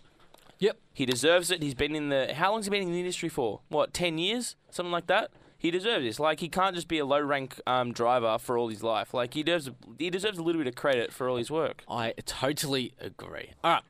Yep. 0.60 0.78
He 0.94 1.06
deserves 1.06 1.50
it. 1.52 1.62
He's 1.64 1.74
been 1.74 1.96
in 1.96 2.10
the. 2.10 2.34
How 2.34 2.52
long's 2.52 2.66
he 2.66 2.70
been 2.72 2.84
in 2.84 2.92
the 2.94 3.00
industry 3.00 3.28
for? 3.30 3.62
What, 3.70 3.94
10 3.94 4.18
years? 4.18 4.56
Something 4.70 4.92
like 4.92 5.08
that? 5.08 5.32
He 5.66 5.72
deserves 5.72 6.06
this. 6.06 6.20
Like, 6.20 6.42
he 6.42 6.48
can't 6.48 6.76
just 6.76 6.88
be 6.88 7.00
a 7.00 7.06
low 7.06 7.20
rank 7.20 7.60
um, 7.66 7.92
driver 7.92 8.38
for 8.38 8.56
all 8.56 8.68
his 8.68 8.84
life. 8.84 9.16
Like, 9.16 9.34
he 9.34 9.42
deserves, 9.42 9.76
he 9.98 10.12
deserves 10.12 10.38
a 10.38 10.44
little 10.44 10.62
bit 10.62 10.68
of 10.68 10.76
credit 10.76 11.12
for 11.12 11.28
all 11.28 11.38
his 11.38 11.50
work. 11.50 11.84
I 11.90 12.14
totally 12.24 12.94
agree. 13.02 13.50
All 13.64 13.74
right. 13.74 13.84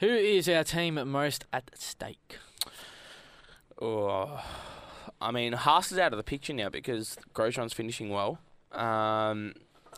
Who 0.00 0.08
is 0.08 0.46
our 0.46 0.62
team 0.62 1.00
most 1.10 1.46
at 1.54 1.70
stake? 1.74 2.36
Oh, 3.80 4.44
I 5.18 5.30
mean, 5.30 5.54
Haas 5.54 5.90
is 5.90 5.96
out 5.96 6.12
of 6.12 6.18
the 6.18 6.22
picture 6.22 6.52
now 6.52 6.68
because 6.68 7.16
Grosjean's 7.34 7.72
finishing 7.72 8.10
well. 8.10 8.38
Um, 8.72 9.54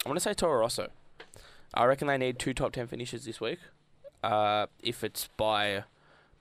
I 0.06 0.08
want 0.08 0.18
to 0.18 0.20
say 0.20 0.34
Toro 0.34 0.60
Rosso. 0.60 0.86
I 1.74 1.86
reckon 1.86 2.06
they 2.06 2.18
need 2.18 2.38
two 2.38 2.54
top 2.54 2.70
10 2.70 2.86
finishes 2.86 3.24
this 3.24 3.40
week. 3.40 3.58
Uh, 4.22 4.66
if 4.84 5.02
it's 5.02 5.30
by 5.36 5.82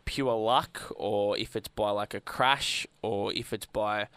pure 0.06 0.36
luck, 0.36 0.84
or 0.96 1.36
if 1.36 1.56
it's 1.56 1.68
by 1.68 1.90
like 1.90 2.14
a 2.14 2.22
crash, 2.22 2.86
or 3.02 3.34
if 3.34 3.54
it's 3.54 3.66
by 3.66 4.08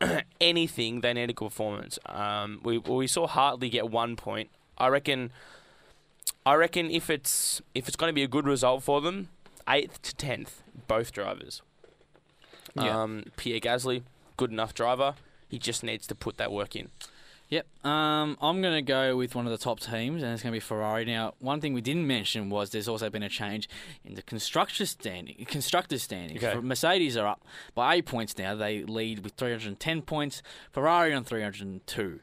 anything, 0.40 1.00
they 1.00 1.12
need 1.12 1.30
a 1.30 1.32
good 1.32 1.48
performance. 1.48 1.98
Um, 2.06 2.60
we 2.62 2.78
we 2.78 3.06
saw 3.06 3.26
Hartley 3.26 3.68
get 3.70 3.90
one 3.90 4.16
point. 4.16 4.50
I 4.76 4.88
reckon. 4.88 5.32
I 6.46 6.54
reckon 6.54 6.90
if 6.90 7.10
it's 7.10 7.60
if 7.74 7.88
it's 7.88 7.96
going 7.96 8.10
to 8.10 8.14
be 8.14 8.22
a 8.22 8.28
good 8.28 8.46
result 8.46 8.82
for 8.82 9.00
them, 9.00 9.28
eighth 9.68 10.00
to 10.02 10.14
tenth, 10.14 10.62
both 10.86 11.12
drivers. 11.12 11.62
Yeah. 12.74 13.02
Um, 13.02 13.24
Pierre 13.36 13.60
Gasly, 13.60 14.02
good 14.36 14.50
enough 14.50 14.72
driver. 14.74 15.14
He 15.48 15.58
just 15.58 15.82
needs 15.82 16.06
to 16.06 16.14
put 16.14 16.36
that 16.36 16.52
work 16.52 16.76
in. 16.76 16.90
Yep. 17.50 17.66
Um, 17.84 18.36
I'm 18.42 18.60
going 18.60 18.74
to 18.74 18.82
go 18.82 19.16
with 19.16 19.34
one 19.34 19.46
of 19.46 19.52
the 19.52 19.58
top 19.58 19.80
teams, 19.80 20.22
and 20.22 20.32
it's 20.32 20.42
going 20.42 20.52
to 20.52 20.56
be 20.56 20.60
Ferrari. 20.60 21.06
Now, 21.06 21.32
one 21.38 21.60
thing 21.60 21.72
we 21.72 21.80
didn't 21.80 22.06
mention 22.06 22.50
was 22.50 22.70
there's 22.70 22.88
also 22.88 23.08
been 23.08 23.22
a 23.22 23.28
change 23.28 23.68
in 24.04 24.14
the 24.14 24.22
constructors 24.22 24.90
standing. 24.90 25.44
Constructors 25.46 26.02
standing. 26.02 26.36
Okay. 26.36 26.60
Mercedes 26.60 27.16
are 27.16 27.26
up 27.26 27.44
by 27.74 27.96
eight 27.96 28.06
points 28.06 28.36
now. 28.36 28.54
They 28.54 28.82
lead 28.84 29.20
with 29.24 29.32
310 29.32 30.02
points. 30.02 30.42
Ferrari 30.72 31.14
on 31.14 31.24
302. 31.24 32.20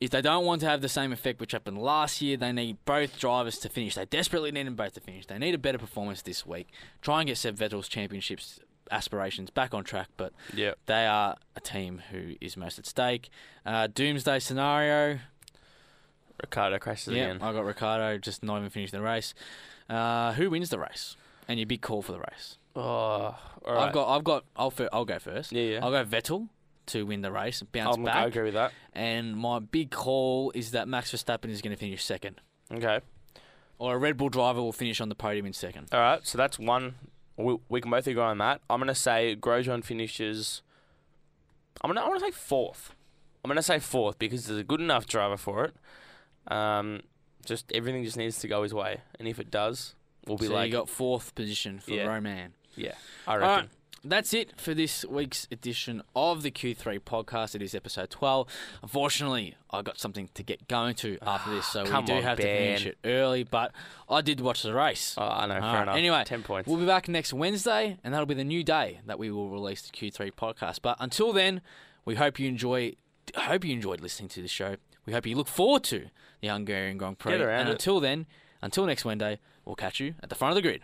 If 0.00 0.10
they 0.10 0.22
don't 0.22 0.44
want 0.44 0.60
to 0.60 0.68
have 0.68 0.80
the 0.80 0.88
same 0.88 1.12
effect 1.12 1.40
which 1.40 1.52
happened 1.52 1.78
last 1.78 2.20
year, 2.20 2.36
they 2.36 2.52
need 2.52 2.78
both 2.84 3.18
drivers 3.18 3.58
to 3.58 3.68
finish. 3.68 3.94
They 3.94 4.04
desperately 4.04 4.52
need 4.52 4.66
them 4.66 4.76
both 4.76 4.94
to 4.94 5.00
finish. 5.00 5.26
They 5.26 5.38
need 5.38 5.54
a 5.54 5.58
better 5.58 5.78
performance 5.78 6.22
this 6.22 6.46
week. 6.46 6.68
Try 7.02 7.20
and 7.20 7.28
get 7.28 7.38
Seb 7.38 7.56
Vettel's 7.56 7.88
championships 7.88 8.60
aspirations 8.90 9.50
back 9.50 9.74
on 9.74 9.84
track, 9.84 10.08
but 10.16 10.32
Yeah. 10.54 10.72
they 10.86 11.06
are 11.06 11.36
a 11.56 11.60
team 11.60 12.02
who 12.10 12.34
is 12.40 12.56
most 12.56 12.78
at 12.78 12.86
stake. 12.86 13.30
Uh, 13.66 13.86
doomsday 13.88 14.38
scenario. 14.38 15.18
Ricciardo 16.42 16.78
crashes 16.78 17.08
Yeah, 17.14 17.24
again. 17.24 17.38
I 17.42 17.52
got 17.52 17.64
Ricciardo 17.64 18.18
just 18.18 18.42
not 18.42 18.58
even 18.58 18.70
finishing 18.70 18.98
the 18.98 19.04
race. 19.04 19.34
Uh, 19.88 20.32
who 20.34 20.50
wins 20.50 20.70
the 20.70 20.78
race? 20.78 21.16
and 21.50 21.58
your 21.58 21.66
big 21.66 21.80
call 21.80 22.02
for 22.02 22.12
the 22.12 22.18
race. 22.18 22.58
Oh, 22.76 22.82
all 22.82 23.38
right. 23.66 23.86
I've 23.88 23.94
got, 23.94 24.08
I've 24.16 24.22
got, 24.24 24.44
I'll, 24.54 24.72
I'll 24.92 25.06
go 25.06 25.18
first. 25.18 25.50
Yeah, 25.50 25.62
yeah. 25.62 25.80
I'll 25.82 25.90
go 25.90 26.04
Vettel 26.04 26.50
to 26.88 27.06
win 27.06 27.22
the 27.22 27.32
race 27.32 27.62
and 27.62 27.72
bounce 27.72 27.96
I'm- 27.96 28.04
back. 28.04 28.16
I 28.16 28.26
agree 28.26 28.42
with 28.44 28.52
that. 28.54 28.72
And 28.92 29.34
my 29.34 29.58
big 29.58 29.90
call 29.90 30.52
is 30.54 30.72
that 30.72 30.88
Max 30.88 31.10
Verstappen 31.10 31.48
is 31.48 31.62
going 31.62 31.74
to 31.74 31.80
finish 31.80 32.04
second, 32.04 32.42
Okay. 32.70 33.00
or 33.78 33.94
a 33.94 33.98
Red 33.98 34.18
Bull 34.18 34.28
driver 34.28 34.60
will 34.60 34.72
finish 34.74 35.00
on 35.00 35.08
the 35.08 35.14
podium 35.14 35.46
in 35.46 35.54
second. 35.54 35.88
All 35.90 36.00
right. 36.00 36.20
So 36.26 36.36
that's 36.36 36.58
one. 36.58 36.96
We, 37.38 37.56
we 37.68 37.80
can 37.80 37.90
both 37.90 38.06
agree 38.06 38.20
on 38.20 38.38
that. 38.38 38.60
I'm 38.68 38.80
gonna 38.80 38.94
say 38.94 39.36
Grosjean 39.40 39.84
finishes. 39.84 40.62
I'm 41.82 41.88
gonna. 41.88 42.00
I 42.00 42.08
want 42.08 42.18
to 42.20 42.26
say 42.26 42.30
fourth. 42.32 42.94
I'm 43.44 43.48
gonna 43.48 43.62
say 43.62 43.78
fourth 43.78 44.18
because 44.18 44.46
there's 44.46 44.58
a 44.58 44.64
good 44.64 44.80
enough 44.80 45.06
driver 45.06 45.36
for 45.36 45.64
it. 45.64 45.74
Um, 46.52 47.00
just 47.46 47.70
everything 47.72 48.04
just 48.04 48.16
needs 48.16 48.38
to 48.40 48.48
go 48.48 48.62
his 48.64 48.74
way, 48.74 49.02
and 49.18 49.28
if 49.28 49.38
it 49.38 49.50
does, 49.50 49.94
we'll 50.26 50.36
be 50.36 50.46
so 50.46 50.54
like, 50.54 50.66
you 50.66 50.72
got 50.72 50.88
fourth 50.88 51.34
position 51.34 51.78
for 51.78 51.92
Yeah. 51.92 52.06
Romain. 52.06 52.54
yeah, 52.74 52.94
I 53.26 53.36
reckon. 53.36 53.48
right. 53.56 53.68
That's 54.08 54.32
it 54.32 54.58
for 54.58 54.72
this 54.72 55.04
week's 55.04 55.46
edition 55.52 56.02
of 56.16 56.42
the 56.42 56.50
Q3 56.50 57.00
podcast. 57.00 57.54
It 57.54 57.60
is 57.60 57.74
episode 57.74 58.08
12. 58.08 58.48
Unfortunately, 58.82 59.54
I 59.70 59.82
got 59.82 59.98
something 59.98 60.30
to 60.32 60.42
get 60.42 60.66
going 60.66 60.94
to 60.96 61.18
after 61.20 61.50
this, 61.50 61.66
ah, 61.68 61.72
so 61.72 61.82
we 61.84 62.06
do 62.06 62.14
on, 62.14 62.22
have 62.22 62.38
to 62.38 62.42
finish 62.42 62.86
it 62.86 62.96
early, 63.04 63.44
but 63.44 63.70
I 64.08 64.22
did 64.22 64.40
watch 64.40 64.62
the 64.62 64.72
race. 64.72 65.14
Oh, 65.18 65.28
I 65.28 65.46
know. 65.46 65.60
Fair 65.60 65.82
enough. 65.82 65.96
Anyway, 65.96 66.22
ten 66.24 66.42
points. 66.42 66.66
We'll 66.66 66.78
be 66.80 66.86
back 66.86 67.06
next 67.06 67.34
Wednesday, 67.34 67.98
and 68.02 68.14
that'll 68.14 68.24
be 68.24 68.32
the 68.32 68.44
new 68.44 68.64
day 68.64 69.00
that 69.04 69.18
we 69.18 69.30
will 69.30 69.50
release 69.50 69.82
the 69.82 69.90
Q3 69.90 70.32
podcast. 70.32 70.78
But 70.80 70.96
until 71.00 71.34
then, 71.34 71.60
we 72.06 72.14
hope 72.14 72.38
you 72.38 72.48
enjoy. 72.48 72.94
Hope 73.36 73.62
you 73.62 73.74
enjoyed 73.74 74.00
listening 74.00 74.30
to 74.30 74.40
the 74.40 74.48
show. 74.48 74.76
We 75.04 75.12
hope 75.12 75.26
you 75.26 75.36
look 75.36 75.48
forward 75.48 75.84
to 75.84 76.06
the 76.40 76.48
Hungarian 76.48 76.96
Grand 76.96 77.18
Prix. 77.18 77.34
And 77.34 77.68
it. 77.68 77.72
until 77.72 78.00
then, 78.00 78.24
until 78.62 78.86
next 78.86 79.04
Wednesday, 79.04 79.38
we'll 79.66 79.76
catch 79.76 80.00
you 80.00 80.14
at 80.22 80.30
the 80.30 80.34
front 80.34 80.52
of 80.52 80.56
the 80.56 80.62
grid. 80.62 80.80